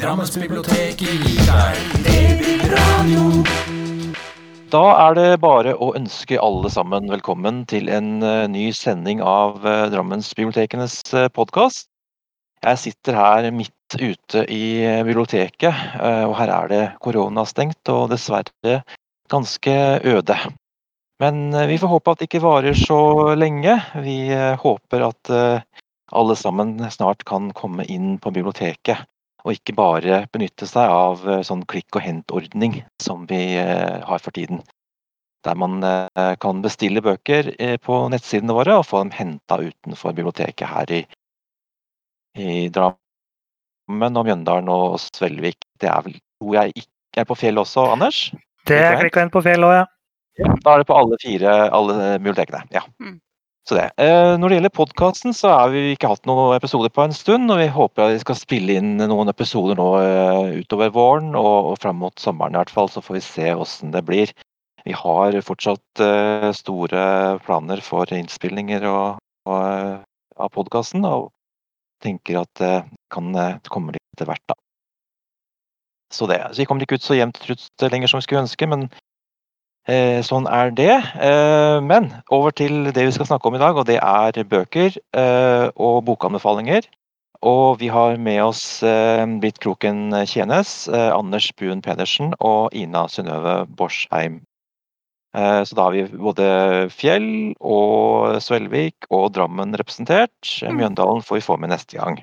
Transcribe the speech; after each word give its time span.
Drammensbiblioteket 0.00 1.00
gir 1.00 1.42
deg 1.44 1.80
DB-radio. 2.06 3.24
Da 4.72 4.84
er 5.04 5.16
det 5.18 5.28
bare 5.42 5.74
å 5.76 5.90
ønske 5.98 6.38
alle 6.40 6.70
sammen 6.72 7.10
velkommen 7.10 7.64
til 7.68 7.90
en 7.92 8.22
eh, 8.24 8.46
ny 8.48 8.70
sending 8.76 9.20
av 9.20 9.60
uh, 9.66 9.90
Drammensbibliotekenes 9.92 11.02
uh, 11.12 11.26
podkast. 11.36 11.90
Jeg 12.64 12.80
sitter 12.80 13.16
her 13.16 13.50
midt 13.52 13.96
ute 13.96 14.46
i 14.52 14.80
eh, 14.84 15.02
biblioteket, 15.04 15.84
eh, 15.96 16.24
og 16.28 16.34
her 16.36 16.52
er 16.52 16.72
det 16.72 16.82
koronastengt 17.04 17.88
og 17.92 18.10
dessverre 18.12 18.82
ganske 19.32 19.76
øde. 20.04 20.36
Men 21.20 21.54
eh, 21.54 21.68
vi 21.68 21.78
får 21.80 21.92
håpe 21.94 22.12
at 22.12 22.20
det 22.20 22.28
ikke 22.28 22.44
varer 22.44 22.76
så 22.76 23.00
lenge. 23.36 23.78
Vi 24.04 24.18
eh, 24.32 24.56
håper 24.60 25.06
at 25.08 25.32
eh, 25.32 25.64
alle 26.12 26.36
sammen 26.36 26.78
snart 26.92 27.24
kan 27.28 27.48
komme 27.56 27.84
inn 27.88 28.18
på 28.20 28.32
biblioteket, 28.34 29.08
og 29.44 29.54
ikke 29.54 29.76
bare 29.76 30.24
benytte 30.34 30.68
seg 30.68 30.90
av 30.92 31.24
eh, 31.28 31.42
sånn 31.46 31.64
klikk 31.68 31.96
og 31.98 32.04
hent-ordning 32.04 32.80
som 33.02 33.26
vi 33.30 33.40
eh, 33.60 34.00
har 34.06 34.22
for 34.22 34.36
tiden. 34.36 34.62
Der 35.46 35.56
man 35.56 35.78
eh, 35.86 36.34
kan 36.40 36.60
bestille 36.64 37.02
bøker 37.04 37.54
på 37.84 38.00
nettsidene 38.12 38.56
våre 38.56 38.80
og 38.80 38.88
få 38.88 39.04
dem 39.04 39.14
henta 39.16 39.60
utenfor 39.62 40.16
biblioteket 40.16 40.68
her 40.68 40.92
i, 40.98 41.00
i 42.36 42.66
Drammen 42.74 44.20
og 44.20 44.28
Mjøndalen 44.28 44.68
og 44.72 45.00
Svelvik. 45.00 45.62
Det 45.80 45.88
er 45.88 46.04
vel, 46.04 46.20
tror 46.40 46.58
jeg 46.60 46.76
ikke 46.84 47.24
er 47.24 47.30
på 47.30 47.38
fjellet 47.40 47.64
også, 47.64 47.88
Anders? 47.94 48.20
Det 48.68 48.76
er 48.76 49.00
klikka 49.00 49.24
inn 49.24 49.32
på 49.32 49.42
fjell 49.44 49.64
òg, 49.64 49.80
ja. 49.80 49.88
Da 50.60 50.74
er 50.74 50.82
det 50.82 50.86
på 50.88 50.96
alle 50.96 51.16
fire 51.20 51.56
alle 51.74 51.96
bibliotekene. 52.20 52.62
Ja. 52.72 52.84
Mm. 53.02 53.18
Så 53.68 53.76
det. 53.76 53.90
Eh, 54.00 54.34
når 54.40 54.48
det 54.48 54.56
gjelder 54.56 54.72
podkasten, 54.74 55.34
så 55.36 55.52
har 55.52 55.72
vi 55.74 55.92
ikke 55.92 56.08
hatt 56.10 56.24
noen 56.28 56.54
episoder 56.56 56.92
på 56.92 57.04
en 57.04 57.14
stund. 57.14 57.50
Og 57.52 57.60
vi 57.60 57.68
håper 57.70 58.06
at 58.06 58.14
vi 58.14 58.22
skal 58.22 58.38
spille 58.38 58.78
inn 58.80 58.94
noen 58.98 59.32
episoder 59.32 59.78
nå 59.78 59.88
eh, 60.00 60.60
utover 60.62 60.92
våren 60.94 61.34
og, 61.38 61.72
og 61.72 61.80
fram 61.82 62.00
mot 62.02 62.16
sommeren 62.22 62.56
i 62.56 62.60
hvert 62.62 62.72
fall. 62.72 62.88
Så 62.90 63.04
får 63.04 63.18
vi 63.18 63.26
se 63.26 63.50
åssen 63.54 63.92
det 63.94 64.04
blir. 64.08 64.32
Vi 64.86 64.96
har 64.96 65.36
fortsatt 65.44 66.02
eh, 66.04 66.48
store 66.56 67.04
planer 67.44 67.84
for 67.84 68.10
innspillinger 68.16 68.88
og, 68.88 69.20
og, 69.50 70.00
av 70.40 70.52
podkasten. 70.56 71.04
Og 71.04 71.28
tenker 72.00 72.40
at 72.40 72.52
det 72.56 72.74
kan 73.12 73.34
komme 73.68 73.92
litt 73.92 74.06
etter 74.16 74.30
hvert, 74.30 74.44
da. 74.48 74.56
Så 76.10 76.26
det. 76.26 76.40
Så 76.48 76.62
vi 76.62 76.66
kommer 76.66 76.82
ikke 76.82 76.96
ut 76.98 77.04
så 77.04 77.14
jevnt 77.14 77.38
trutt 77.38 77.84
lenger 77.92 78.10
som 78.10 78.18
vi 78.18 78.26
skulle 78.26 78.42
ønske, 78.48 78.66
men 78.66 78.88
Eh, 79.88 80.20
sånn 80.26 80.46
er 80.50 80.70
det. 80.76 80.92
Eh, 81.16 81.80
men 81.80 82.10
over 82.30 82.52
til 82.52 82.90
det 82.92 83.06
vi 83.06 83.12
skal 83.16 83.28
snakke 83.30 83.48
om 83.48 83.56
i 83.56 83.62
dag, 83.62 83.76
og 83.76 83.86
det 83.88 83.98
er 83.98 84.44
bøker 84.44 84.96
eh, 85.16 85.68
og 85.76 86.02
bokanbefalinger. 86.04 86.88
Og 87.40 87.78
vi 87.80 87.88
har 87.88 88.18
med 88.20 88.42
oss 88.44 88.82
eh, 88.84 89.24
Britt 89.40 89.58
Kroken 89.64 90.12
Tjenes, 90.28 90.88
eh, 90.92 91.08
Anders 91.14 91.48
Buen 91.56 91.80
Pedersen 91.80 92.34
og 92.38 92.74
Ina 92.76 93.06
Synnøve 93.08 93.64
Borsheim. 93.78 94.42
Eh, 95.32 95.62
så 95.64 95.76
da 95.78 95.86
har 95.86 95.96
vi 95.96 96.04
både 96.10 96.48
Fjell 96.92 97.30
og 97.60 98.36
Svelvik 98.44 99.08
og 99.08 99.30
Drammen 99.32 99.72
representert. 99.80 100.36
Mm. 100.60 100.82
Mjøndalen 100.82 101.24
får 101.24 101.40
vi 101.40 101.46
få 101.46 101.56
med 101.56 101.72
neste 101.72 101.96
gang. 101.96 102.20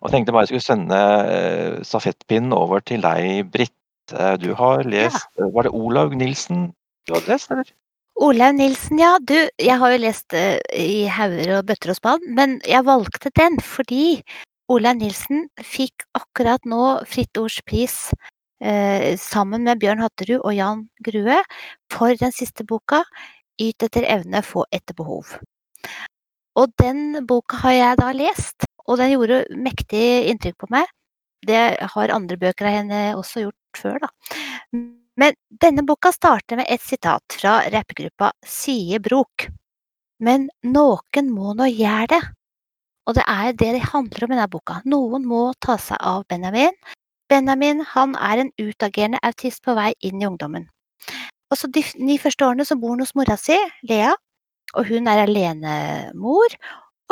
Og 0.00 0.08
jeg 0.08 0.16
tenkte 0.16 0.34
bare 0.34 0.48
jeg 0.48 0.56
skulle 0.56 0.66
sende 0.66 1.84
stafettpinnen 1.86 2.56
over 2.56 2.82
til 2.82 3.04
deg, 3.04 3.46
Britt. 3.54 3.76
Eh, 4.10 4.36
Du 4.38 4.52
har 4.54 4.84
lest 4.84 5.28
Ja. 5.38 5.48
Var 5.48 5.62
det 5.62 5.70
Olaug 5.72 6.14
Nilsen 6.16 6.72
du 7.06 7.14
hadde 7.14 7.28
lest, 7.28 7.50
eller? 7.50 7.64
Olaug 8.20 8.54
Nilsen, 8.54 8.98
ja. 8.98 9.18
Du, 9.18 9.48
jeg 9.58 9.78
har 9.78 9.90
jo 9.90 9.98
lest 9.98 10.34
eh, 10.34 10.58
i 10.76 11.06
hauger 11.08 11.58
og 11.58 11.66
bøtter 11.66 11.90
og 11.90 11.96
spann, 11.96 12.20
men 12.34 12.60
jeg 12.68 12.84
valgte 12.84 13.30
den 13.38 13.58
fordi 13.58 14.22
Olaug 14.68 15.00
Nilsen 15.00 15.48
fikk 15.58 16.04
akkurat 16.14 16.64
nå 16.68 17.02
Fritt 17.08 17.36
Ords 17.38 17.60
pris 17.66 18.12
eh, 18.62 19.16
sammen 19.18 19.64
med 19.64 19.80
Bjørn 19.82 20.02
Hatterud 20.02 20.40
og 20.44 20.54
Jan 20.54 20.88
Grue 21.04 21.40
for 21.90 22.14
den 22.14 22.32
siste 22.32 22.64
boka, 22.64 23.02
Yt 23.60 23.84
etter 23.84 24.06
evne, 24.08 24.40
få 24.42 24.64
etter 24.72 24.94
behov. 24.96 25.36
Og 26.56 26.72
den 26.80 27.26
boka 27.28 27.58
har 27.62 27.72
jeg 27.72 27.98
da 28.00 28.12
lest, 28.16 28.64
og 28.88 28.98
den 28.98 29.12
gjorde 29.12 29.42
mektig 29.54 30.28
inntrykk 30.30 30.56
på 30.64 30.70
meg. 30.72 30.88
Det 31.46 31.60
har 31.94 32.14
andre 32.14 32.38
bøker 32.40 32.68
av 32.68 32.76
henne 32.78 33.02
også 33.18 33.44
gjort 33.44 33.58
før, 33.80 33.98
da. 34.02 34.10
Men 35.20 35.36
denne 35.60 35.84
boka 35.84 36.12
starter 36.14 36.60
med 36.60 36.70
et 36.72 36.82
sitat 36.84 37.36
fra 37.36 37.58
rappegruppa 37.72 38.32
Sie 38.46 38.98
Brok. 39.02 39.48
Men 40.22 40.48
noen 40.64 41.32
må 41.34 41.52
nå 41.58 41.68
gjøre 41.68 42.08
det. 42.14 42.22
Og 43.10 43.16
det 43.18 43.24
er 43.26 43.52
det 43.58 43.70
det 43.76 43.86
handler 43.92 44.24
om 44.24 44.32
i 44.32 44.36
denne 44.36 44.50
boka. 44.50 44.78
Noen 44.88 45.26
må 45.26 45.42
ta 45.60 45.76
seg 45.80 45.98
av 45.98 46.24
Benjamin. 46.30 46.76
Benjamin 47.28 47.82
han 47.94 48.14
er 48.14 48.44
en 48.44 48.52
utagerende 48.60 49.20
autist 49.26 49.64
på 49.64 49.74
vei 49.76 49.90
inn 50.06 50.22
i 50.22 50.28
ungdommen. 50.28 50.68
Og 51.52 51.58
så 51.58 51.68
De 51.68 51.82
ni 52.00 52.16
første 52.20 52.46
årene 52.46 52.64
så 52.64 52.78
bor 52.80 52.94
han 52.94 53.02
hos 53.04 53.14
mora 53.18 53.36
si, 53.36 53.58
Lea, 53.88 54.14
og 54.72 54.88
hun 54.88 55.10
er 55.10 55.26
alenemor. 55.26 56.56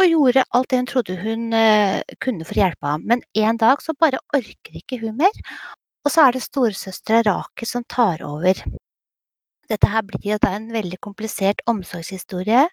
Og 0.00 0.06
gjorde 0.08 0.46
alt 0.56 0.70
det 0.70 0.78
hun 0.78 0.88
trodde 0.88 1.16
hun 1.20 1.52
eh, 1.52 2.00
kunne 2.24 2.46
for 2.48 2.56
å 2.56 2.62
hjelpe 2.62 2.88
ham. 2.94 3.02
Men 3.04 3.20
en 3.36 3.58
dag 3.60 3.82
så 3.84 3.92
bare 4.00 4.22
orker 4.36 4.78
ikke 4.78 5.00
hun 5.02 5.18
mer, 5.18 5.42
og 6.04 6.12
så 6.12 6.26
er 6.26 6.36
det 6.36 6.44
storesøstera 6.44 7.24
Rakel 7.28 7.68
som 7.68 7.84
tar 7.84 8.22
over. 8.24 8.60
Dette 9.70 9.90
her 9.90 10.02
blir 10.06 10.32
jo 10.32 10.38
da 10.42 10.54
en 10.56 10.70
veldig 10.72 10.98
komplisert 11.04 11.60
omsorgshistorie. 11.70 12.64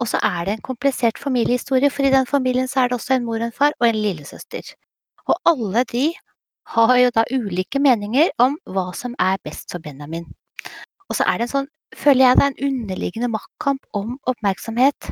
Og 0.00 0.08
så 0.10 0.20
er 0.24 0.46
det 0.46 0.54
en 0.56 0.64
komplisert 0.64 1.18
familiehistorie, 1.18 1.90
for 1.90 2.04
i 2.04 2.12
den 2.12 2.28
familien 2.28 2.68
så 2.68 2.82
er 2.82 2.90
det 2.90 2.98
også 2.98 3.16
en 3.16 3.24
mor 3.24 3.40
og 3.40 3.48
en 3.48 3.56
far 3.56 3.76
og 3.80 3.88
en 3.88 3.98
lillesøster. 3.98 4.74
Og 5.26 5.36
alle 5.48 5.84
de 5.92 6.06
har 6.76 6.96
jo 7.00 7.12
da 7.14 7.24
ulike 7.32 7.80
meninger 7.82 8.32
om 8.42 8.58
hva 8.68 8.90
som 8.94 9.14
er 9.22 9.40
best 9.44 9.72
for 9.72 9.82
Benjamin. 9.82 10.26
Og 11.08 11.18
så 11.18 11.26
er 11.26 11.38
det 11.38 11.46
en 11.46 11.54
sånn, 11.54 11.70
føler 11.96 12.26
jeg 12.26 12.38
det 12.38 12.46
er 12.46 12.52
en 12.52 12.64
underliggende 12.68 13.30
maktkamp 13.32 13.86
om 13.96 14.16
oppmerksomhet. 14.30 15.10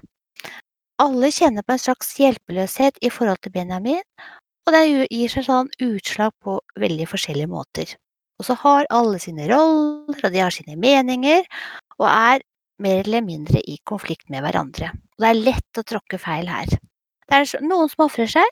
Alle 1.03 1.31
kjenner 1.35 1.67
på 1.67 1.75
en 1.75 1.83
slags 1.83 2.13
hjelpeløshet 2.19 3.01
i 3.03 3.11
forhold 3.11 3.41
til 3.43 3.55
Benjamin, 3.55 4.03
og 4.67 4.73
det 4.73 5.09
gir- 5.11 5.29
seg 5.33 5.45
sånn 5.45 5.71
utslag 5.85 6.33
på 6.43 6.59
veldig 6.81 7.07
forskjellige 7.11 7.51
måter. 7.51 7.97
Og 8.41 8.47
så 8.49 8.57
har 8.57 8.87
alle 8.91 9.19
sine 9.21 9.47
roller, 9.49 10.19
og 10.25 10.33
de 10.33 10.41
har 10.43 10.51
sine 10.51 10.77
meninger, 10.77 11.45
og 11.99 12.09
er 12.09 12.41
mer 12.83 13.05
eller 13.05 13.23
mindre 13.23 13.61
i 13.61 13.79
konflikt 13.87 14.29
med 14.31 14.43
hverandre. 14.43 14.91
Og 14.91 15.23
det 15.23 15.31
er 15.31 15.43
lett 15.53 15.79
å 15.79 15.87
tråkke 15.87 16.19
feil 16.19 16.49
her. 16.51 16.67
Det 16.67 17.33
er 17.39 17.63
noen 17.63 17.89
som 17.89 18.07
ofrer 18.07 18.27
seg, 18.27 18.49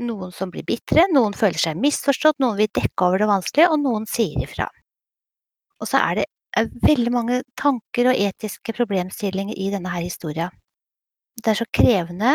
noen 0.00 0.32
som 0.32 0.50
blir 0.50 0.64
bitre, 0.64 1.04
noen 1.12 1.34
føler 1.36 1.60
seg 1.60 1.76
misforstått, 1.76 2.38
noen 2.40 2.56
vil 2.56 2.70
dekke 2.72 3.06
over 3.06 3.18
det 3.18 3.28
vanskelige, 3.28 3.68
og 3.70 3.82
noen 3.82 4.06
sier 4.08 4.40
ifra. 4.46 4.68
Og 5.80 5.88
så 5.88 6.00
er 6.00 6.22
det 6.22 6.26
veldig 6.82 7.12
mange 7.12 7.42
tanker 7.60 8.10
og 8.10 8.18
etiske 8.18 8.74
problemstillinger 8.76 9.58
i 9.60 9.68
denne 9.70 9.92
her 9.92 10.02
historia. 10.02 10.48
Det 11.36 11.52
er 11.52 11.60
så 11.60 11.68
krevende, 11.72 12.32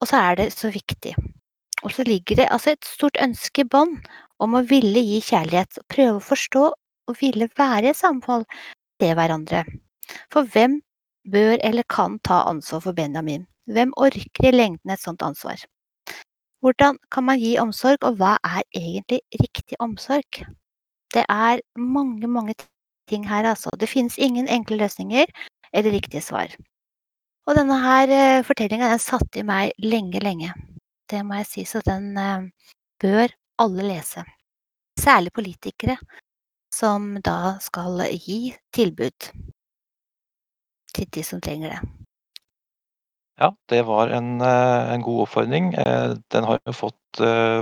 og 0.00 0.08
så 0.08 0.20
er 0.30 0.36
det 0.42 0.52
så 0.52 0.70
viktig. 0.72 1.14
Og 1.84 1.92
så 1.92 2.04
ligger 2.08 2.40
det 2.40 2.48
altså 2.50 2.72
et 2.72 2.88
stort 2.88 3.18
ønske 3.20 3.64
i 3.64 3.68
bånn 3.68 3.98
om 4.42 4.56
å 4.56 4.64
ville 4.68 5.02
gi 5.04 5.20
kjærlighet, 5.24 5.82
prøve 5.92 6.16
å 6.18 6.24
forstå 6.24 6.64
og 6.72 7.18
ville 7.20 7.50
være 7.58 7.92
i 7.92 7.96
samhold 7.96 8.46
til 9.02 9.14
hverandre. 9.18 9.64
For 10.32 10.48
hvem 10.48 10.80
bør 11.30 11.58
eller 11.60 11.84
kan 11.92 12.18
ta 12.24 12.42
ansvar 12.48 12.82
for 12.86 12.96
Benjamin? 12.96 13.46
Hvem 13.68 13.92
orker 13.96 14.48
i 14.48 14.52
lengden 14.52 14.92
et 14.92 15.00
sånt 15.00 15.22
ansvar? 15.24 15.60
Hvordan 16.64 16.96
kan 17.12 17.26
man 17.28 17.40
gi 17.40 17.56
omsorg, 17.60 18.00
og 18.08 18.16
hva 18.20 18.36
er 18.40 18.62
egentlig 18.72 19.20
riktig 19.40 19.76
omsorg? 19.84 20.44
Det 21.12 21.24
er 21.28 21.60
mange, 21.76 22.26
mange 22.28 22.54
ting 23.08 23.28
her, 23.28 23.44
altså. 23.44 23.68
Det 23.76 23.88
finnes 23.88 24.16
ingen 24.18 24.48
enkle 24.48 24.80
løsninger 24.80 25.28
eller 25.72 25.92
riktige 25.92 26.24
svar. 26.24 26.56
Og 27.44 27.58
denne 27.58 27.76
her 27.82 28.08
eh, 28.08 28.44
fortellinga 28.44 28.88
den 28.94 29.02
satte 29.02 29.42
i 29.42 29.44
meg 29.44 29.76
lenge, 29.84 30.24
lenge. 30.24 30.54
Det 31.10 31.20
må 31.26 31.36
jeg 31.42 31.48
si, 31.50 31.64
så 31.68 31.82
den 31.84 32.14
eh, 32.16 32.46
bør 33.02 33.32
alle 33.60 33.88
lese. 33.90 34.24
Særlig 35.00 35.34
politikere 35.36 35.98
som 36.74 37.14
da 37.22 37.56
skal 37.62 38.00
gi 38.14 38.54
tilbud 38.74 39.28
til 40.94 41.10
de 41.12 41.24
som 41.26 41.42
trenger 41.44 41.74
det. 41.74 41.92
Ja, 43.42 43.50
det 43.68 43.82
var 43.84 44.14
en, 44.14 44.40
eh, 44.40 44.92
en 44.94 45.02
god 45.02 45.26
oppfordring. 45.26 45.72
Eh, 45.74 46.14
Den 46.30 46.44
har 46.44 46.60
jo 46.64 46.72
fått 46.72 47.00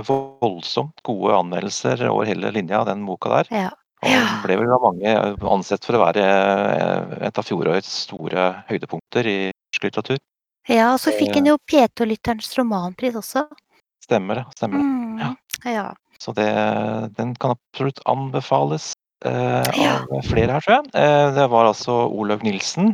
voldsomt 0.07 1.01
gode 1.05 1.35
anmeldelser 1.37 2.07
over 2.09 2.25
hele 2.25 2.49
linja, 2.49 2.79
den 2.87 3.03
boka 3.05 3.29
der. 3.29 3.51
Ja. 3.53 3.69
Og 4.01 4.09
den 4.09 4.39
ble 4.43 4.55
vel 4.59 4.71
av 4.73 4.81
mange 4.81 5.11
ansett 5.45 5.85
for 5.85 5.95
å 5.95 6.01
være 6.01 6.23
et 7.27 7.37
av 7.37 7.45
fjorårets 7.45 7.91
store 8.07 8.63
høydepunkter 8.67 9.29
i 9.29 9.37
norsk 9.51 9.85
litteratur. 9.85 10.17
Ja, 10.69 10.93
og 10.93 10.99
så 11.03 11.11
fikk 11.15 11.35
han 11.35 11.47
jo 11.49 11.57
P2-lytterens 11.69 12.51
romanpris 12.59 13.15
også. 13.19 13.45
Stemmer 14.03 14.41
det. 14.41 14.45
stemmer 14.57 14.79
det. 14.79 14.85
Mm. 14.85 15.17
Ja. 15.19 15.31
Ja. 15.71 15.85
Så 16.19 16.31
det, 16.35 16.47
den 17.17 17.33
kan 17.35 17.51
absolutt 17.55 17.99
anbefales 18.07 18.91
eh, 19.25 19.63
Ja. 19.79 19.97
av 20.11 20.21
flere 20.27 20.51
her, 20.55 20.61
tror 20.63 20.75
jeg. 20.77 20.91
Eh, 20.95 21.29
det 21.35 21.47
var 21.51 21.67
altså 21.71 21.95
Olaug 22.11 22.43
Nilsen, 22.43 22.93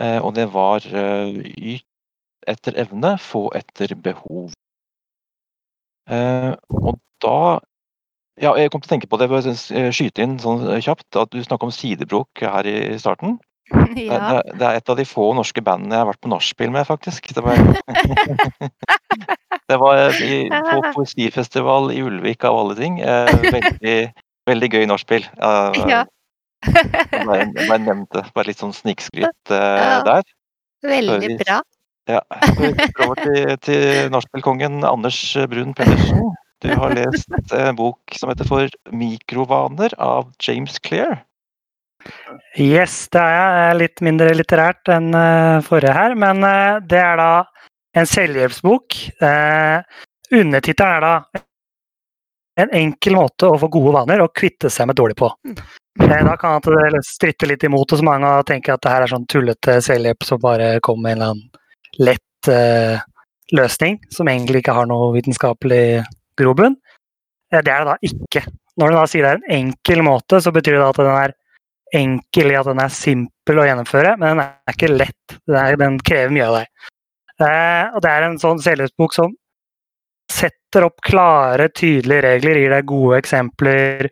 eh, 0.00 0.18
og 0.22 0.34
det 0.34 0.48
var 0.54 0.82
eh, 0.86 1.38
Yt 1.58 1.84
etter 2.48 2.78
evne, 2.80 3.16
få 3.20 3.48
etter 3.58 3.92
behov. 3.94 4.52
Eh, 6.08 6.54
og 6.70 6.98
da 7.22 7.60
Ja, 8.38 8.52
jeg 8.54 8.70
kom 8.70 8.80
til 8.80 8.86
å 8.86 8.92
tenke 8.94 9.08
på 9.10 9.18
det, 9.18 9.26
for 9.28 9.42
å 9.42 9.90
skyte 9.90 10.22
inn 10.22 10.36
sånn 10.38 10.60
kjapt, 10.80 11.08
at 11.18 11.32
du 11.34 11.40
snakket 11.42 11.66
om 11.66 11.72
sidebrok 11.74 12.42
her 12.46 12.68
i 12.70 12.94
starten. 13.02 13.40
Ja. 13.98 14.18
det, 14.44 14.58
det 14.60 14.64
er 14.68 14.78
et 14.78 14.90
av 14.92 14.96
de 14.98 15.04
få 15.08 15.30
norske 15.36 15.62
bandene 15.64 15.96
jeg 15.96 16.02
har 16.04 16.08
vært 16.10 16.22
på 16.24 16.30
nachspiel 16.32 16.70
med, 16.72 16.86
faktisk. 16.88 17.26
Det 17.34 17.42
var, 17.44 17.58
det 19.68 19.78
var 19.80 20.20
i, 20.24 20.38
på 20.70 20.92
poesifestival 20.94 21.90
i 21.94 22.00
Ulvik 22.04 22.44
av 22.48 22.56
alle 22.60 22.76
ting. 22.78 23.00
Eh, 23.00 23.32
veldig, 23.44 23.96
veldig 24.48 24.70
gøy 24.74 24.86
nachspiel. 24.90 25.26
Eh, 25.36 25.82
Ja. 25.88 26.04
jeg 26.66 27.26
bare, 27.28 27.78
nevnte 27.84 28.24
bare 28.34 28.48
litt 28.50 28.58
sånn 28.62 28.74
snikskryt 28.74 29.52
eh, 29.54 29.98
der. 30.08 30.24
Veldig 30.86 31.36
bra. 31.44 31.60
Ja. 32.08 32.22
Så 32.40 32.54
vi 32.64 32.72
går 32.96 33.04
over 33.04 33.20
til, 33.20 33.54
til 33.66 34.10
nachspielkongen 34.14 34.80
Anders 34.88 35.20
Brun 35.50 35.74
Pedersen. 35.76 36.30
Du 36.64 36.72
har 36.74 36.94
lest 36.96 37.28
en 37.54 37.76
bok 37.78 38.16
som 38.18 38.32
heter 38.32 38.48
For 38.48 38.72
mikrovaner 38.90 39.92
av 40.02 40.32
James 40.42 40.80
Clear. 40.82 41.20
Yes, 42.58 43.08
det 43.12 43.22
er 43.22 43.78
litt 43.78 44.02
mindre 44.04 44.30
litterært 44.36 44.90
enn 44.94 45.10
eh, 45.16 45.58
forrige 45.66 45.96
her, 45.96 46.14
men 46.18 46.44
eh, 46.46 46.78
det 46.88 47.00
er 47.02 47.18
da 47.18 47.32
en 47.98 48.06
selvhjelpsbok. 48.06 48.94
Uh, 49.18 49.82
Undertittelen 50.38 50.92
er 50.98 51.04
da 51.04 51.42
en 52.62 52.72
enkel 52.74 53.16
måte 53.16 53.48
å 53.48 53.58
få 53.60 53.70
gode 53.72 53.94
vaner 53.94 54.22
og 54.22 54.34
kvitte 54.36 54.70
seg 54.72 54.90
med 54.90 54.98
dårlig 54.98 55.16
på. 55.18 55.30
Eh, 56.00 56.24
da 56.26 56.34
kan 56.40 56.60
det 56.62 57.02
stritte 57.06 57.48
litt 57.48 57.64
imot 57.66 57.94
hos 57.94 58.02
mange 58.06 58.28
og 58.40 58.46
tenke 58.48 58.74
at 58.74 58.82
det 58.84 58.92
her 58.92 59.06
er 59.06 59.12
sånn 59.12 59.26
tullete 59.30 59.78
selvhjelp 59.84 60.26
som 60.26 60.42
bare 60.42 60.76
kommer 60.84 61.08
med 61.08 61.12
en 61.12 61.18
eller 61.18 61.32
annen 61.32 62.04
lett 62.08 62.50
eh, 62.52 63.00
løsning, 63.56 63.98
som 64.12 64.28
egentlig 64.30 64.62
ikke 64.62 64.76
har 64.76 64.88
noe 64.90 65.12
vitenskapelig 65.16 66.02
grobunn. 66.38 66.76
Eh, 67.52 67.62
det 67.62 67.72
er 67.72 67.84
det 67.84 67.92
da 67.94 67.96
ikke. 68.10 68.44
Når 68.78 68.90
du 68.90 68.98
da 68.98 69.06
sier 69.10 69.26
det 69.26 69.30
er 69.32 69.40
en 69.40 69.54
enkel 69.62 70.04
måte, 70.06 70.42
så 70.42 70.54
betyr 70.54 70.78
det 70.78 70.86
at 70.86 71.00
den 71.00 71.14
er 71.14 71.37
enkel 71.96 72.52
i 72.52 72.56
at 72.58 72.68
den 72.68 72.80
er 72.82 72.92
simpel 72.92 73.60
å 73.60 73.66
gjennomføre, 73.66 74.14
men 74.20 74.34
den 74.34 74.44
er 74.44 74.74
ikke 74.74 74.92
lett. 74.92 75.36
Den, 75.46 75.58
er, 75.60 75.76
den 75.80 75.98
krever 76.04 76.34
mye 76.34 76.48
av 76.48 76.56
deg. 76.58 76.88
Eh, 77.38 77.84
og 77.94 78.02
det 78.04 78.10
er 78.12 78.26
en 78.26 78.40
sånn 78.42 78.62
selvhjelpsbok 78.62 79.14
som 79.14 79.36
setter 80.28 80.84
opp 80.88 81.00
klare, 81.04 81.70
tydelige 81.72 82.24
regler, 82.26 82.60
gir 82.60 82.74
deg 82.74 82.90
gode 82.90 83.22
eksempler. 83.22 84.10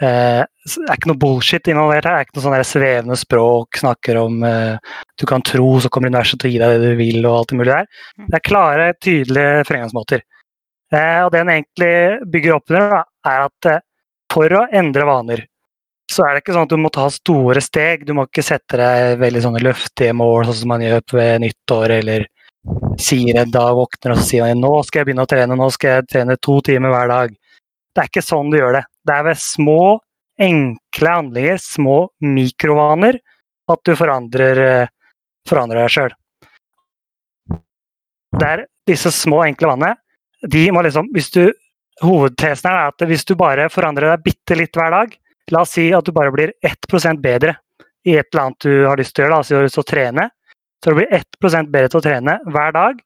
Eh, 0.00 0.40
det 0.40 0.86
er 0.86 0.96
ikke 0.96 1.10
noe 1.10 1.20
bullshit 1.20 1.68
involvert 1.68 2.08
her. 2.08 2.16
Det 2.16 2.22
er 2.22 2.28
ikke 2.28 2.38
noe 2.38 2.46
sånn 2.46 2.68
svevende 2.68 3.18
språk, 3.20 3.80
snakker 3.82 4.20
om 4.22 4.44
eh, 4.46 4.96
du 5.20 5.26
kan 5.28 5.44
tro, 5.44 5.74
så 5.82 5.92
kommer 5.92 6.12
universet 6.12 6.40
til 6.40 6.50
å 6.50 6.54
gi 6.54 6.60
deg 6.62 6.74
det 6.74 6.92
du 6.94 7.00
vil, 7.00 7.20
og 7.24 7.40
alt 7.40 7.52
det 7.52 7.60
mulige 7.60 7.80
der. 7.80 8.04
Det 8.26 8.38
er 8.38 8.46
klare, 8.48 8.90
tydelige 9.02 9.64
fremgangsmåter. 9.68 10.24
Eh, 10.90 11.20
og 11.24 11.30
det 11.30 11.44
den 11.44 11.52
egentlig 11.54 11.92
bygger 12.32 12.56
opp 12.56 12.72
under, 12.72 12.96
er 13.28 13.46
at 13.46 13.70
eh, 13.70 13.82
for 14.30 14.56
å 14.56 14.66
endre 14.80 15.06
vaner, 15.06 15.44
så 16.10 16.24
er 16.26 16.34
det 16.34 16.42
ikke 16.42 16.54
sånn 16.56 16.66
at 16.66 16.72
du 16.72 16.80
må 16.80 16.90
ta 16.92 17.06
store 17.12 17.62
steg. 17.62 18.02
Du 18.06 18.12
må 18.18 18.26
ikke 18.26 18.42
sette 18.44 18.78
deg 18.80 19.20
veldig 19.20 19.42
sånne 19.44 19.62
løftige 19.62 20.14
mål, 20.16 20.48
sånn 20.48 20.58
som 20.62 20.72
man 20.72 20.82
gjør 20.82 21.04
ved 21.14 21.44
nyttår, 21.44 21.94
eller 22.00 22.26
sier 23.00 23.38
en 23.40 23.52
dag 23.54 23.72
våkner 23.78 24.12
og 24.12 24.18
så 24.20 24.26
sier 24.26 24.44
man 24.44 24.60
nå 24.60 24.72
skal 24.84 25.00
jeg 25.00 25.08
begynne 25.08 25.24
å 25.24 25.30
trene, 25.30 25.56
nå 25.56 25.68
skal 25.72 25.94
jeg 25.94 26.08
trene 26.10 26.36
to 26.42 26.58
timer 26.66 26.92
hver 26.92 27.12
dag. 27.12 27.36
Det 27.90 28.02
er 28.02 28.10
ikke 28.10 28.24
sånn 28.26 28.50
du 28.52 28.58
gjør 28.58 28.76
det. 28.76 28.82
Det 29.06 29.16
er 29.16 29.26
ved 29.30 29.40
små, 29.40 29.80
enkle 30.40 31.14
handlinger, 31.14 31.62
små 31.62 31.96
mikrovaner, 32.26 33.20
at 33.70 33.82
du 33.86 33.94
forandrer, 33.96 34.60
eh, 34.66 35.16
forandrer 35.48 35.84
deg 35.84 35.94
sjøl. 35.94 36.18
Disse 38.90 39.12
små, 39.14 39.44
enkle 39.46 39.70
vannene. 39.70 39.96
De 40.50 40.66
må 40.74 40.82
liksom, 40.82 41.10
hvis 41.14 41.30
du, 41.34 41.44
hovedtesen 42.02 42.70
er 42.70 42.90
at 42.90 43.02
hvis 43.06 43.26
du 43.28 43.36
bare 43.38 43.68
forandrer 43.70 44.14
deg 44.14 44.24
bitte 44.24 44.56
litt 44.58 44.76
hver 44.76 44.94
dag, 44.94 45.19
La 45.50 45.64
oss 45.64 45.74
si 45.74 45.88
at 45.94 46.06
du 46.06 46.12
bare 46.14 46.32
blir 46.34 46.52
1% 46.66 47.22
bedre 47.22 47.56
i 48.06 48.16
et 48.16 48.28
eller 48.30 48.46
annet 48.46 48.66
du 48.66 48.84
har 48.86 49.00
lyst 49.00 49.16
til 49.16 49.26
å 49.26 49.40
gjøre. 49.42 49.70
Til 49.70 49.82
å 49.82 49.86
trene. 49.86 50.28
Så 50.80 50.92
du 50.92 51.00
blir 51.00 51.12
1 51.12 51.70
bedre 51.72 51.88
til 51.92 52.00
å 52.00 52.04
trene 52.04 52.38
hver 52.46 52.76
dag. 52.76 53.00